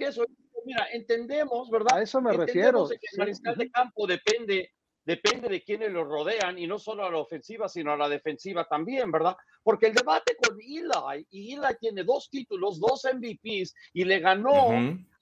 Mira, 0.64 0.86
entendemos, 0.92 1.70
¿verdad? 1.70 1.98
A 1.98 2.02
eso 2.02 2.20
me 2.20 2.32
refiero. 2.32 2.88
Que 2.88 2.96
el 3.12 3.18
mariscal 3.18 3.56
de 3.56 3.70
campo 3.70 4.06
depende, 4.06 4.72
depende 5.04 5.48
de 5.48 5.62
quienes 5.62 5.90
lo 5.90 6.04
rodean 6.04 6.58
y 6.58 6.66
no 6.66 6.78
solo 6.78 7.04
a 7.04 7.10
la 7.10 7.18
ofensiva, 7.18 7.68
sino 7.68 7.92
a 7.92 7.96
la 7.96 8.08
defensiva 8.08 8.64
también, 8.64 9.10
¿verdad? 9.10 9.36
Porque 9.62 9.86
el 9.86 9.94
debate 9.94 10.36
con 10.36 10.60
Eli, 10.60 11.26
y 11.30 11.54
Eli 11.54 11.74
tiene 11.80 12.04
dos 12.04 12.28
títulos, 12.30 12.80
dos 12.80 13.06
MVPs, 13.12 13.74
y 13.92 14.04
le 14.04 14.18
ganó 14.20 14.70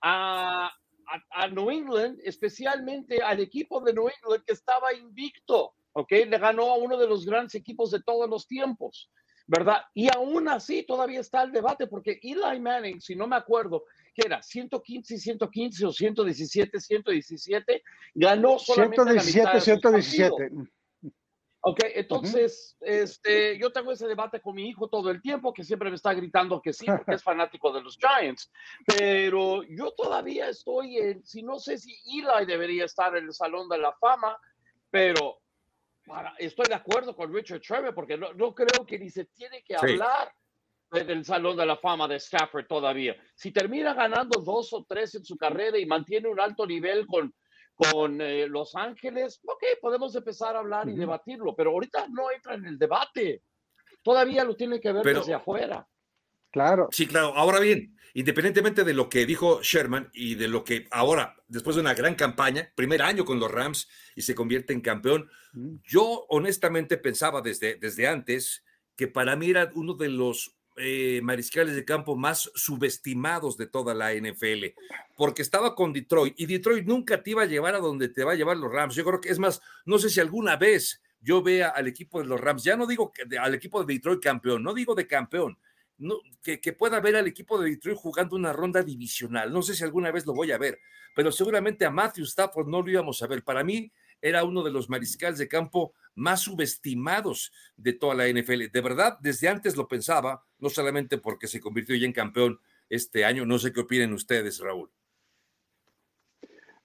a, 0.01 0.67
a, 0.67 1.23
a 1.31 1.49
New 1.49 1.71
England, 1.71 2.19
especialmente 2.25 3.23
al 3.23 3.41
equipo 3.41 3.81
de 3.81 3.93
New 3.93 4.09
England 4.09 4.45
que 4.45 4.53
estaba 4.53 4.93
invicto. 4.93 5.75
¿ok? 5.99 6.11
Le 6.29 6.39
ganó 6.39 6.71
a 6.71 6.77
uno 6.77 6.97
de 6.97 7.09
los 7.09 7.27
grandes 7.27 7.55
equipos 7.57 7.91
de 7.91 8.01
todos 8.01 8.29
los 8.31 8.47
tiempos, 8.47 9.11
¿verdad? 9.47 9.83
Y 9.95 10.09
aún 10.15 10.49
así 10.49 10.85
todavía 10.85 11.21
está 11.21 11.43
el 11.43 11.53
debate, 11.53 11.89
porque 11.89 12.21
Eli 12.23 12.61
Manning, 12.61 13.01
si 13.01 13.17
no 13.17 13.27
me 13.27 13.37
acuerdo, 13.37 13.85
que 14.19 14.27
era 14.27 14.43
115 14.43 15.15
y 15.15 15.19
115 15.19 15.87
o 15.87 15.93
117, 15.93 16.81
117, 16.81 17.83
ganó 18.15 18.59
solamente 18.59 18.97
117, 18.97 19.45
la 19.45 19.53
mitad 19.53 19.65
117. 19.65 20.51
Ok, 21.61 21.81
entonces, 21.95 22.77
este, 22.81 23.59
yo 23.59 23.73
tengo 23.73 23.93
ese 23.93 24.07
debate 24.07 24.41
con 24.41 24.55
mi 24.55 24.69
hijo 24.69 24.89
todo 24.89 25.11
el 25.11 25.21
tiempo, 25.21 25.53
que 25.53 25.65
siempre 25.65 25.91
me 25.91 25.97
está 25.97 26.15
gritando 26.15 26.61
que 26.61 26.73
sí, 26.73 26.87
porque 26.87 27.15
es 27.15 27.23
fanático 27.25 27.73
de 27.73 27.83
los 27.83 27.99
Giants, 27.99 28.51
pero 28.87 29.63
yo 29.65 29.93
todavía 29.93 30.49
estoy 30.49 30.99
en, 30.99 31.25
si 31.25 31.43
no 31.43 31.59
sé 31.59 31.79
si 31.79 31.97
Eli 32.07 32.47
debería 32.47 32.87
estar 32.87 33.17
en 33.17 33.25
el 33.25 33.33
Salón 33.33 33.69
de 33.69 33.79
la 33.79 33.93
Fama, 33.93 34.37
pero 34.91 35.41
estoy 36.39 36.67
de 36.69 36.75
acuerdo 36.75 37.15
con 37.15 37.33
Richard 37.33 37.61
Trevor 37.61 37.95
porque 37.95 38.17
no, 38.17 38.33
no, 38.33 38.55
creo 38.55 38.87
que 38.87 38.99
ni 38.99 39.11
se 39.11 39.27
tiene 39.27 39.63
que 39.63 39.77
hablar 39.77 40.33
del 40.91 41.25
Salón 41.25 41.57
de 41.57 41.67
la 41.67 41.77
Fama 41.77 42.09
de 42.09 42.17
Stafford 42.17 42.67
todavía. 42.67 43.17
Si 43.35 43.53
termina 43.53 43.95
ganando 43.95 44.41
dos 44.41 44.73
o 44.73 44.85
tres 44.89 45.15
en 45.15 45.25
su 45.25 45.37
carrera 45.37 45.79
y 45.79 45.87
mantiene 45.87 46.29
un 46.29 46.41
alto 46.41 46.67
nivel 46.67 47.07
con, 47.07 47.35
con 47.75 48.21
eh, 48.21 48.47
Los 48.49 48.75
Ángeles, 48.75 49.41
ok, 49.45 49.65
podemos 49.81 50.15
empezar 50.15 50.57
a 50.57 50.61
hablar 50.61 50.89
y 50.89 50.95
debatirlo, 50.95 51.55
pero 51.55 51.71
ahorita 51.71 52.07
no 52.09 52.31
entra 52.31 52.55
en 52.55 52.65
el 52.65 52.79
debate. 52.79 53.43
Todavía 54.03 54.45
lo 54.45 54.57
tiene 54.57 54.81
que 54.81 54.93
ver 54.93 55.05
desde 55.05 55.35
afuera. 55.35 55.87
Claro. 56.51 56.89
Sí, 56.91 57.07
claro. 57.07 57.35
Ahora 57.37 57.61
bien, 57.61 57.95
independientemente 58.15 58.83
de 58.83 58.95
lo 58.95 59.11
que 59.11 59.27
dijo 59.27 59.61
Sherman 59.63 60.09
y 60.15 60.35
de 60.37 60.49
lo 60.49 60.65
que 60.65 60.87
ahora, 60.91 61.37
después 61.47 61.77
de 61.77 61.83
una 61.83 61.93
gran 61.93 62.15
campaña, 62.15 62.73
primer 62.75 63.03
año 63.03 63.27
con 63.27 63.39
los 63.39 63.51
Rams 63.51 63.89
y 64.17 64.23
se 64.23 64.35
convierte 64.35 64.73
en 64.73 64.81
campeón, 64.81 65.31
yo 65.85 66.25
honestamente 66.31 66.97
pensaba 66.97 67.43
desde, 67.43 67.77
desde 67.77 68.09
antes 68.09 68.65
que 68.97 69.09
para 69.09 69.37
mí 69.37 69.51
era 69.51 69.71
uno 69.75 69.95
de 69.95 70.09
los 70.09 70.58
eh, 70.81 71.21
mariscales 71.23 71.75
de 71.75 71.85
campo 71.85 72.17
más 72.17 72.51
subestimados 72.55 73.57
de 73.57 73.67
toda 73.67 73.95
la 73.95 74.13
NFL, 74.15 74.67
porque 75.17 75.43
estaba 75.43 75.75
con 75.75 75.93
Detroit 75.93 76.35
y 76.39 76.47
Detroit 76.47 76.87
nunca 76.87 77.23
te 77.23 77.31
iba 77.31 77.43
a 77.43 77.47
llevar 77.47 77.75
a 77.75 77.79
donde 77.79 78.09
te 78.09 78.25
va 78.25 78.33
a 78.33 78.37
llevar 78.37 78.57
los 78.57 78.73
Rams. 78.73 78.95
Yo 78.95 79.05
creo 79.05 79.21
que 79.21 79.31
es 79.31 79.39
más, 79.39 79.61
no 79.85 79.99
sé 79.99 80.11
si 80.11 80.21
alguna 80.21 80.57
vez 80.57 81.03
yo 81.21 81.43
vea 81.43 81.69
al 81.69 81.87
equipo 81.87 82.21
de 82.21 82.27
los 82.27 82.41
Rams, 82.41 82.65
ya 82.65 82.77
no 82.77 82.87
digo 82.87 83.13
que 83.13 83.39
al 83.39 83.55
equipo 83.55 83.85
de 83.85 83.95
Detroit 83.95 84.23
campeón, 84.23 84.63
no 84.63 84.75
digo 84.75 84.95
de 84.95 85.07
campeón, 85.07 85.59
que, 86.43 86.73
pueda 86.73 87.01
ver 87.01 87.17
al 87.17 87.27
equipo 87.27 87.61
de 87.61 87.71
Detroit 87.71 87.99
jugando 87.99 88.37
una 88.37 88.53
ronda 88.53 88.83
divisional. 88.83 89.53
No 89.53 89.63
sé 89.63 89.75
si 89.75 89.85
alguna 89.85 90.13
vez 90.13 90.27
lo 90.27 90.33
voy 90.33 90.53
a 90.53 90.59
ver, 90.59 90.79
pero 91.15 91.33
seguramente 91.33 91.85
a 91.85 91.91
Matthew 91.91 92.25
Stafford 92.25 92.69
no 92.69 92.83
lo 92.83 92.91
íbamos 92.91 93.23
a 93.23 93.27
ver. 93.27 93.43
Para 93.43 93.65
mí 93.65 93.91
era 94.21 94.45
uno 94.45 94.63
de 94.63 94.71
los 94.71 94.89
mariscales 94.89 95.39
de 95.39 95.49
campo 95.49 95.95
más 96.15 96.41
subestimados 96.41 97.53
de 97.77 97.93
toda 97.93 98.15
la 98.15 98.29
NFL. 98.29 98.71
De 98.73 98.81
verdad, 98.81 99.19
desde 99.21 99.49
antes 99.49 99.77
lo 99.77 99.87
pensaba, 99.87 100.45
no 100.59 100.69
solamente 100.69 101.19
porque 101.19 101.47
se 101.47 101.61
convirtió 101.61 101.97
ya 101.97 102.07
en 102.07 102.13
campeón 102.13 102.61
este 102.89 103.25
año. 103.25 103.47
No 103.47 103.59
sé 103.59 103.73
qué 103.73 103.81
opinen 103.81 104.13
ustedes, 104.13 104.59
Raúl. 104.61 104.91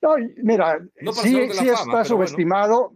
No, 0.02 0.15
mira, 0.38 0.82
sí, 1.22 1.39
está 1.39 2.04
subestimado. 2.04 2.93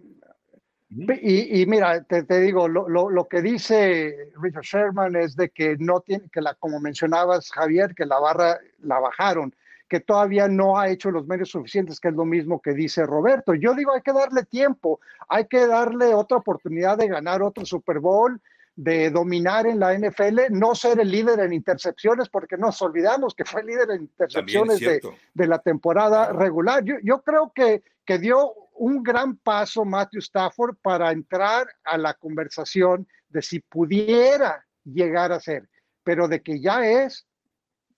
Y, 0.89 1.65
mira, 1.65 2.04
te, 2.04 2.39
digo, 2.39 2.67
lo, 2.67 2.88
lo, 2.88 3.28
que 3.28 3.41
dice 3.41 4.32
Richard 4.41 4.63
Sherman 4.63 5.15
es 5.17 5.36
de 5.36 5.50
que 5.50 5.76
no 5.80 6.00
tiene, 6.00 6.30
que 6.32 6.41
la, 6.41 6.54
como 6.56 6.80
mencionabas, 6.80 7.52
Javier, 7.52 7.93
que 7.93 8.06
la 8.06 8.19
barra 8.19 8.60
la 8.80 9.00
bajaron, 9.00 9.54
que 9.88 10.00
todavía 10.00 10.47
no 10.47 10.78
ha 10.78 10.89
hecho 10.89 11.12
los 11.12 11.28
medios 11.28 11.50
suficientes, 11.50 12.00
que 12.00 12.10
es 12.10 12.13
lo 12.13 12.26
mismo 12.26 12.62
que 12.62 12.73
dice 12.73 13.06
Roberto. 13.06 13.54
Yo 13.54 13.73
digo, 13.73 13.93
hay 13.93 14.02
que 14.02 14.13
darle 14.13 14.43
tiempo, 14.43 15.00
hay 15.30 15.45
que 15.45 15.65
darle 15.65 16.13
otra 16.13 16.38
oportunidad 16.38 16.97
de 16.97 17.08
ganar 17.08 17.41
otro 17.41 17.65
Super 17.65 18.00
Bowl, 18.00 18.41
de 18.76 19.10
dominar 19.10 19.65
en 19.65 19.80
la 19.80 19.97
NFL, 19.97 20.52
no 20.52 20.76
ser 20.76 21.00
el 21.00 21.10
líder 21.10 21.39
en 21.39 21.52
intercepciones, 21.52 22.30
porque 22.30 22.58
nos 22.58 22.80
olvidamos 22.82 23.34
que 23.34 23.43
fue 23.43 23.63
líder 23.63 23.89
en 23.91 24.02
intercepciones 24.02 24.80
de, 24.80 25.02
de, 25.34 25.47
la 25.47 25.58
temporada 25.60 26.32
regular. 26.32 26.84
Yo, 26.84 26.95
yo 27.02 27.23
creo 27.23 27.52
que, 27.56 27.82
que 28.06 28.19
dio 28.19 28.54
un 28.76 29.02
gran 29.02 29.38
paso 29.38 29.84
Matthew 29.84 30.19
Stafford 30.19 30.76
para 30.82 31.12
entrar 31.12 31.67
a 31.84 31.97
la 31.97 32.13
conversación 32.13 33.08
de 33.30 33.41
si 33.41 33.60
pudiera 33.62 34.63
llegar 34.84 35.32
a 35.32 35.39
ser, 35.39 35.67
pero 36.04 36.28
de 36.28 36.41
que 36.41 36.60
ya 36.60 36.86
es, 36.88 37.26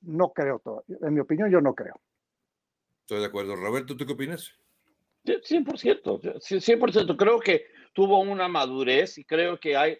no 0.01 0.33
creo 0.33 0.59
todo. 0.59 0.83
En 1.01 1.13
mi 1.13 1.19
opinión, 1.19 1.51
yo 1.51 1.61
no 1.61 1.73
creo. 1.75 1.99
Estoy 3.01 3.19
de 3.19 3.25
acuerdo. 3.25 3.55
Roberto, 3.55 3.95
¿tú 3.97 4.05
qué 4.05 4.13
opinas? 4.13 4.53
100%, 5.25 6.39
100%. 6.41 7.17
Creo 7.17 7.39
que 7.39 7.65
tuvo 7.93 8.19
una 8.19 8.47
madurez 8.47 9.17
y 9.17 9.25
creo 9.25 9.59
que 9.59 9.75
hay 9.75 9.97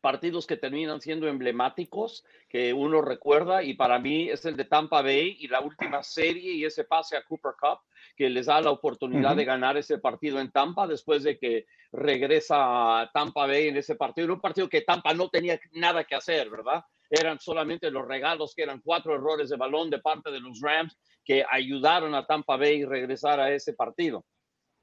partidos 0.00 0.46
que 0.46 0.56
terminan 0.56 1.00
siendo 1.00 1.26
emblemáticos 1.26 2.24
que 2.48 2.72
uno 2.72 3.02
recuerda 3.02 3.62
y 3.62 3.74
para 3.74 3.98
mí 3.98 4.28
es 4.28 4.44
el 4.44 4.56
de 4.56 4.64
Tampa 4.64 5.02
Bay 5.02 5.36
y 5.40 5.48
la 5.48 5.60
última 5.60 6.02
serie 6.02 6.52
y 6.52 6.64
ese 6.64 6.84
pase 6.84 7.16
a 7.16 7.24
Cooper 7.24 7.52
Cup 7.58 7.80
que 8.16 8.28
les 8.28 8.46
da 8.46 8.60
la 8.60 8.70
oportunidad 8.70 9.36
de 9.36 9.44
ganar 9.44 9.76
ese 9.76 9.98
partido 9.98 10.40
en 10.40 10.50
Tampa 10.50 10.86
después 10.86 11.22
de 11.22 11.38
que 11.38 11.66
regresa 11.92 13.00
a 13.00 13.10
Tampa 13.12 13.46
Bay 13.46 13.68
en 13.68 13.76
ese 13.76 13.96
partido, 13.96 14.26
en 14.26 14.32
un 14.32 14.40
partido 14.40 14.68
que 14.68 14.82
Tampa 14.82 15.14
no 15.14 15.28
tenía 15.30 15.58
nada 15.72 16.04
que 16.04 16.14
hacer, 16.14 16.50
¿verdad? 16.50 16.84
Eran 17.10 17.38
solamente 17.40 17.90
los 17.90 18.06
regalos 18.06 18.54
que 18.54 18.62
eran 18.62 18.80
cuatro 18.82 19.14
errores 19.14 19.48
de 19.48 19.56
balón 19.56 19.90
de 19.90 20.00
parte 20.00 20.30
de 20.30 20.40
los 20.40 20.60
Rams 20.60 20.96
que 21.24 21.44
ayudaron 21.50 22.14
a 22.14 22.26
Tampa 22.26 22.56
Bay 22.56 22.82
a 22.82 22.88
regresar 22.88 23.40
a 23.40 23.52
ese 23.52 23.74
partido. 23.74 24.24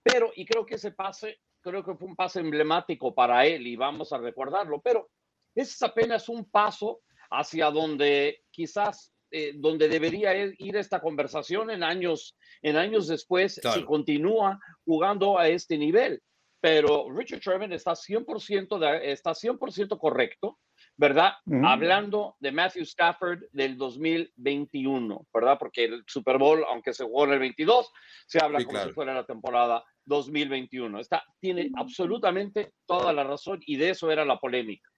Pero, 0.03 0.31
y 0.35 0.45
creo 0.45 0.65
que 0.65 0.75
ese 0.75 0.91
pase 0.91 1.39
creo 1.65 1.83
que 1.83 1.95
fue 1.95 2.07
un 2.07 2.15
paso 2.15 2.39
emblemático 2.39 3.13
para 3.15 3.45
él 3.47 3.65
y 3.65 3.75
vamos 3.75 4.13
a 4.13 4.19
recordarlo, 4.19 4.79
pero 4.81 5.09
es 5.55 5.81
apenas 5.81 6.29
un 6.29 6.45
paso 6.45 7.01
hacia 7.31 7.71
donde 7.71 8.43
quizás 8.51 9.11
eh, 9.31 9.53
donde 9.55 9.89
debería 9.89 10.35
ir 10.35 10.75
esta 10.77 11.01
conversación 11.01 11.71
en 11.71 11.83
años 11.83 12.37
en 12.61 12.77
años 12.77 13.07
después 13.07 13.59
si 13.73 13.83
continúa 13.83 14.59
jugando 14.85 15.39
a 15.39 15.47
este 15.49 15.77
nivel. 15.77 16.21
Pero 16.61 17.09
Richard 17.11 17.39
Sherman 17.39 17.73
está 17.73 17.93
100%, 17.93 18.79
de, 18.79 19.11
está 19.11 19.33
100 19.33 19.57
correcto 19.99 20.59
¿verdad? 20.97 21.33
Hablando 21.63 22.35
de 22.39 22.51
Matthew 22.51 22.83
Stafford 22.83 23.43
del 23.51 23.77
2021, 23.77 25.27
¿verdad? 25.33 25.57
Porque 25.59 25.85
el 25.85 26.03
Super 26.07 26.37
Bowl, 26.37 26.63
aunque 26.69 26.93
se 26.93 27.03
jugó 27.03 27.25
en 27.25 27.33
el 27.33 27.39
22, 27.39 27.91
se 28.25 28.39
habla 28.39 28.63
como 28.63 28.83
si 28.83 28.91
fuera 28.91 29.13
la 29.13 29.25
temporada 29.25 29.83
2021. 30.05 30.99
Está, 30.99 31.23
tiene 31.39 31.69
absolutamente 31.75 32.73
toda 32.85 33.11
la 33.11 33.23
razón 33.23 33.59
y 33.65 33.77
de 33.77 33.89
eso 33.91 34.09
era 34.11 34.23
la 34.23 34.39
polémica. 34.39 34.89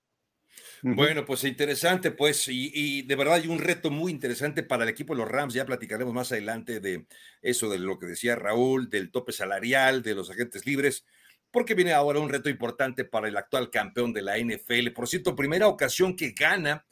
Bueno, 0.81 1.25
pues 1.25 1.43
interesante, 1.43 2.11
pues, 2.11 2.47
y, 2.47 2.71
y, 2.73 3.01
de 3.03 3.15
verdad 3.15 3.35
hay 3.35 3.47
un 3.47 3.59
reto 3.59 3.91
muy 3.91 4.11
interesante 4.11 4.63
para 4.63 4.83
el 4.83 4.89
equipo 4.89 5.13
de 5.13 5.19
los 5.21 5.29
Rams. 5.29 5.53
Ya 5.53 5.65
platicaremos 5.65 6.13
más 6.13 6.31
adelante 6.31 6.79
de 6.79 7.05
eso, 7.41 7.69
de 7.69 7.79
lo 7.79 7.99
que 7.99 8.07
decía 8.07 8.35
Raúl, 8.35 8.89
del 8.89 9.11
tope 9.11 9.33
salarial, 9.33 10.01
de 10.01 10.15
los 10.15 10.29
agentes 10.29 10.65
libres 10.65 11.05
porque 11.51 11.73
viene 11.73 11.93
ahora 11.93 12.19
un 12.19 12.29
reto 12.29 12.49
importante 12.49 13.05
para 13.05 13.27
el 13.27 13.37
actual 13.37 13.69
campeón 13.69 14.13
de 14.13 14.21
la 14.21 14.37
NFL. 14.37 14.91
Por 14.93 15.07
cierto, 15.07 15.35
primera 15.35 15.67
ocasión 15.67 16.15
que 16.15 16.31
gana 16.31 16.85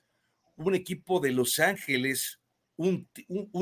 un 0.56 0.76
equipo 0.76 1.20
de 1.20 1.32
Los 1.32 1.60
Ángeles 1.60 2.40
un, 2.78 3.08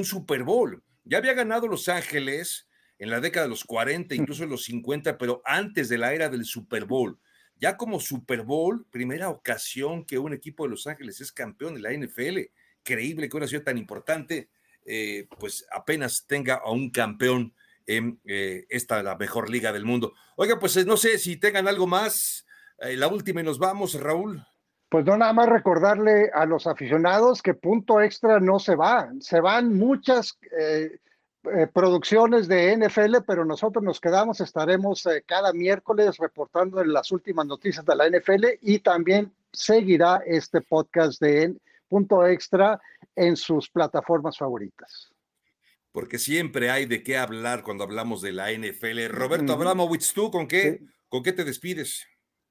Super 0.04 0.44
Bowl. 0.44 0.84
Ya 1.04 1.18
había 1.18 1.34
ganado 1.34 1.68
Los 1.68 1.90
Ángeles 1.90 2.68
en 3.00 3.10
la 3.10 3.20
década 3.20 3.46
de 3.46 3.50
los 3.50 3.64
40, 3.64 4.16
incluso 4.16 4.44
en 4.44 4.50
los 4.50 4.64
50, 4.66 5.18
pero 5.18 5.42
antes 5.46 5.90
de 5.90 5.98
la 5.98 6.14
era 6.14 6.30
del 6.30 6.46
Super 6.46 6.86
Bowl. 6.86 7.20
Ya 7.56 7.78
como 7.78 8.00
Super 8.00 8.42
Bowl, 8.42 8.86
primera 8.90 9.30
ocasión 9.30 10.06
que 10.06 10.18
un 10.18 10.34
equipo 10.34 10.64
de 10.64 10.70
Los 10.70 10.88
Ángeles 10.88 11.22
es 11.22 11.32
campeón 11.32 11.76
de 11.76 11.82
la 11.82 11.92
NFL. 11.94 12.40
Creíble 12.84 13.30
que 13.30 13.38
una 13.38 13.48
ciudad 13.48 13.64
tan 13.64 13.78
importante, 13.78 14.50
eh, 14.86 15.28
pues 15.40 15.66
apenas 15.72 16.26
tenga 16.28 16.56
a 16.56 16.72
un 16.72 16.90
campeón 16.90 17.54
en 17.88 18.20
eh, 18.26 18.66
esta 18.70 19.02
la 19.04 19.16
mejor 19.16 19.50
liga 19.50 19.72
del 19.72 19.86
mundo. 19.86 20.14
Oiga, 20.36 20.60
pues 20.60 20.78
eh, 20.78 20.86
no 20.86 20.98
sé 20.98 21.18
si 21.18 21.38
tengan 21.38 21.68
algo 21.68 21.88
más. 21.88 22.46
Eh, 22.80 22.96
la 22.98 23.08
última 23.08 23.42
y 23.42 23.44
nos 23.44 23.60
vamos, 23.60 24.00
Raúl. 24.00 24.46
Pues 24.90 25.06
no, 25.06 25.18
nada 25.18 25.34
más 25.34 25.50
recordarle 25.50 26.30
a 26.34 26.46
los 26.46 26.68
aficionados 26.68 27.42
que 27.42 27.54
punto 27.54 28.02
extra 28.02 28.40
no 28.40 28.60
se 28.60 28.76
va. 28.76 29.12
Se 29.20 29.40
van 29.40 29.76
muchas 29.76 30.38
producciones 31.74 32.48
de 32.48 32.78
NFL, 32.78 33.18
pero 33.26 33.44
nosotros 33.44 33.84
nos 33.84 34.00
quedamos, 34.00 34.40
estaremos 34.40 35.08
cada 35.26 35.52
miércoles 35.52 36.18
reportando 36.18 36.84
las 36.84 37.12
últimas 37.12 37.48
noticias 37.48 37.84
de 37.84 37.96
la 37.96 38.08
NFL 38.08 38.46
y 38.62 38.80
también 38.80 39.34
seguirá 39.52 40.22
este 40.28 40.62
podcast 40.62 41.20
de 41.20 41.56
punto 41.90 42.26
extra 42.28 42.80
en 43.16 43.36
sus 43.36 43.70
plataformas 43.70 44.38
favoritas 44.38 45.13
porque 45.94 46.18
siempre 46.18 46.72
hay 46.72 46.88
de 46.88 47.04
qué 47.04 47.18
hablar 47.18 47.64
cuando 47.64 47.84
hablamos 47.84 48.22
de 48.22 48.34
la 48.34 48.52
NFL. 48.52 49.06
Roberto 49.10 49.54
Abramowitz, 49.54 50.12
¿tú 50.12 50.32
con 50.32 50.48
qué, 50.48 50.82
con 51.08 51.22
qué 51.22 51.32
te 51.32 51.46
despides? 51.46 52.06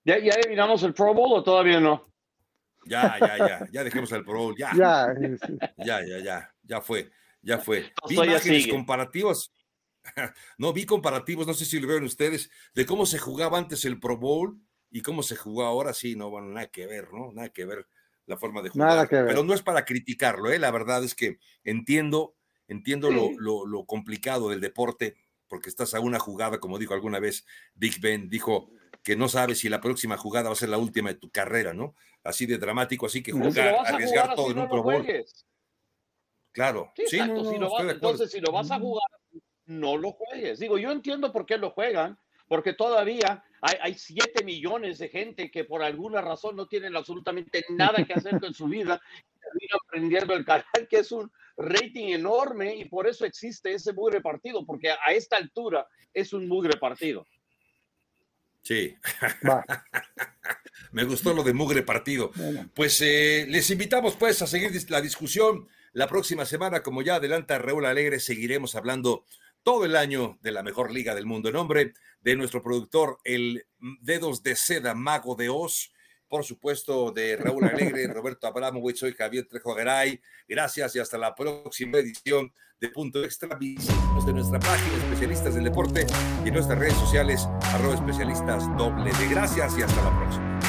¿Ya, 0.04 0.18
¿Ya 0.18 0.30
eliminamos 0.34 0.82
el 0.84 0.94
Pro 0.94 1.12
Bowl 1.12 1.32
o 1.32 1.42
todavía 1.42 1.80
no? 1.80 2.08
Ya, 2.86 3.18
ya, 3.20 3.38
ya, 3.38 3.68
ya 3.70 3.84
dejemos 3.84 4.10
el 4.12 4.24
Pro 4.24 4.38
Bowl, 4.38 4.56
ya. 4.56 4.70
Ya, 4.76 5.12
ya, 5.76 6.06
ya, 6.06 6.18
ya, 6.18 6.54
ya 6.62 6.80
fue, 6.80 7.10
ya 7.42 7.58
fue. 7.58 7.92
Vi 8.08 8.14
imágenes 8.14 8.66
comparativas. 8.68 9.52
No, 10.58 10.72
vi 10.72 10.84
comparativos, 10.84 11.46
no 11.46 11.54
sé 11.54 11.64
si 11.64 11.78
lo 11.78 11.86
vieron 11.86 12.02
ustedes, 12.02 12.50
de 12.74 12.84
cómo 12.84 13.06
se 13.06 13.20
jugaba 13.20 13.56
antes 13.56 13.84
el 13.84 14.00
Pro 14.00 14.16
Bowl 14.16 14.60
y 14.90 15.00
cómo 15.00 15.22
se 15.22 15.36
jugó 15.36 15.62
ahora, 15.62 15.94
sí, 15.94 16.16
no, 16.16 16.28
bueno, 16.28 16.48
nada 16.48 16.66
que 16.66 16.88
ver, 16.88 17.12
¿no? 17.12 17.30
Nada 17.30 17.50
que 17.50 17.64
ver 17.64 17.86
la 18.26 18.36
forma 18.36 18.62
de 18.62 18.70
jugar. 18.70 18.88
Nada 18.88 19.06
que 19.06 19.14
ver. 19.14 19.26
Pero 19.26 19.44
no 19.44 19.54
es 19.54 19.62
para 19.62 19.84
criticarlo, 19.84 20.50
¿eh? 20.50 20.58
La 20.58 20.72
verdad 20.72 21.04
es 21.04 21.14
que 21.14 21.38
entiendo 21.62 22.34
Entiendo 22.72 23.10
lo, 23.10 23.84
complicado 23.84 24.48
del 24.48 24.60
deporte, 24.60 25.16
porque 25.46 25.68
estás 25.68 25.92
a 25.94 26.00
una 26.00 26.18
jugada, 26.18 26.58
como 26.58 26.78
dijo 26.78 26.94
alguna 26.94 27.20
vez 27.20 27.44
Big 27.74 28.00
Ben, 28.00 28.30
dijo 28.30 28.70
que 29.02 29.14
no 29.14 29.28
sabes 29.28 29.58
si 29.58 29.68
la 29.68 29.80
próxima 29.80 30.16
jugada 30.16 30.48
va 30.48 30.54
a 30.54 30.58
ser 30.58 30.70
la 30.70 30.78
última 30.78 31.10
de 31.10 31.16
tu 31.16 31.30
carrera, 31.30 31.74
¿no? 31.74 31.94
Así 32.24 32.46
de 32.46 32.56
dramático, 32.56 33.06
así 33.06 33.22
que 33.22 33.32
jugar, 33.32 33.76
arriesgar 33.84 34.34
todo 34.34 34.50
en 34.50 34.58
un 34.60 34.68
Pro 34.68 34.82
Bowl. 34.82 35.06
Claro, 36.52 36.92
sí, 37.06 37.18
entonces 37.18 38.30
si 38.30 38.40
lo 38.40 38.52
vas 38.52 38.70
a 38.70 38.78
jugar, 38.78 39.08
no 39.66 39.96
lo 39.96 40.12
juegues. 40.12 40.58
Digo, 40.58 40.78
yo 40.78 40.90
entiendo 40.92 41.32
por 41.32 41.44
qué 41.44 41.58
lo 41.58 41.70
juegan, 41.70 42.18
porque 42.48 42.72
todavía 42.72 43.44
hay, 43.60 43.76
hay 43.80 43.94
7 43.94 44.44
millones 44.44 44.98
de 44.98 45.08
gente 45.08 45.50
que 45.50 45.64
por 45.64 45.82
alguna 45.82 46.20
razón 46.20 46.56
no 46.56 46.66
tienen 46.68 46.96
absolutamente 46.96 47.64
nada 47.70 48.04
que 48.04 48.14
hacer 48.14 48.40
con 48.40 48.54
su 48.54 48.66
vida 48.66 49.00
y 49.60 49.66
aprendiendo 49.74 50.34
el 50.34 50.44
canal, 50.44 50.64
que 50.90 50.98
es 50.98 51.12
un 51.12 51.30
rating 51.56 52.08
enorme 52.08 52.74
y 52.76 52.84
por 52.86 53.06
eso 53.06 53.24
existe 53.24 53.72
ese 53.72 53.92
mugre 53.92 54.20
partido, 54.20 54.64
porque 54.64 54.90
a 54.90 55.12
esta 55.12 55.36
altura 55.36 55.86
es 56.12 56.32
un 56.32 56.48
mugre 56.48 56.78
partido. 56.78 57.26
Sí. 58.62 58.94
Me 60.92 61.04
gustó 61.04 61.32
lo 61.34 61.42
de 61.42 61.52
mugre 61.52 61.82
partido. 61.82 62.30
Pues 62.74 63.00
eh, 63.00 63.46
les 63.48 63.70
invitamos 63.70 64.16
pues 64.16 64.40
a 64.42 64.46
seguir 64.46 64.72
la 64.90 65.00
discusión 65.00 65.68
la 65.92 66.06
próxima 66.06 66.46
semana, 66.46 66.82
como 66.82 67.02
ya 67.02 67.16
adelanta 67.16 67.58
Raúl 67.58 67.84
Alegre, 67.84 68.18
seguiremos 68.20 68.74
hablando 68.74 69.26
todo 69.62 69.84
el 69.84 69.96
año 69.96 70.38
de 70.42 70.52
la 70.52 70.62
mejor 70.62 70.90
liga 70.90 71.14
del 71.14 71.26
mundo. 71.26 71.48
En 71.48 71.54
nombre 71.54 71.94
de 72.20 72.36
nuestro 72.36 72.62
productor, 72.62 73.18
el 73.24 73.66
Dedos 74.00 74.42
de 74.42 74.56
Seda, 74.56 74.94
Mago 74.94 75.34
de 75.34 75.48
Oz, 75.48 75.91
por 76.32 76.44
supuesto, 76.44 77.12
de 77.12 77.36
Raúl 77.36 77.62
Alegre, 77.64 78.06
Roberto 78.06 78.46
Abramowitz, 78.46 79.00
soy 79.00 79.12
Javier 79.12 79.46
Trejo 79.46 79.74
Garay. 79.74 80.18
Gracias 80.48 80.96
y 80.96 80.98
hasta 80.98 81.18
la 81.18 81.34
próxima 81.34 81.98
edición 81.98 82.50
de 82.80 82.88
Punto 82.88 83.22
Extra. 83.22 83.54
Visítanos 83.54 84.24
de 84.24 84.32
nuestra 84.32 84.58
página 84.58 84.96
Especialistas 84.96 85.54
del 85.54 85.64
Deporte 85.64 86.06
y 86.42 86.50
nuestras 86.50 86.78
redes 86.78 86.94
sociales, 86.94 87.46
arroba 87.64 87.96
especialistas 87.96 88.64
doble 88.78 89.12
de 89.12 89.28
gracias 89.28 89.76
y 89.76 89.82
hasta 89.82 90.02
la 90.02 90.18
próxima. 90.18 90.60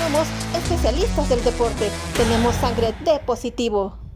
Somos 0.00 0.28
especialistas 0.56 1.28
del 1.28 1.44
deporte. 1.44 1.92
Tenemos 2.16 2.56
sangre 2.56 2.92
de 3.04 3.20
positivo. 3.20 4.07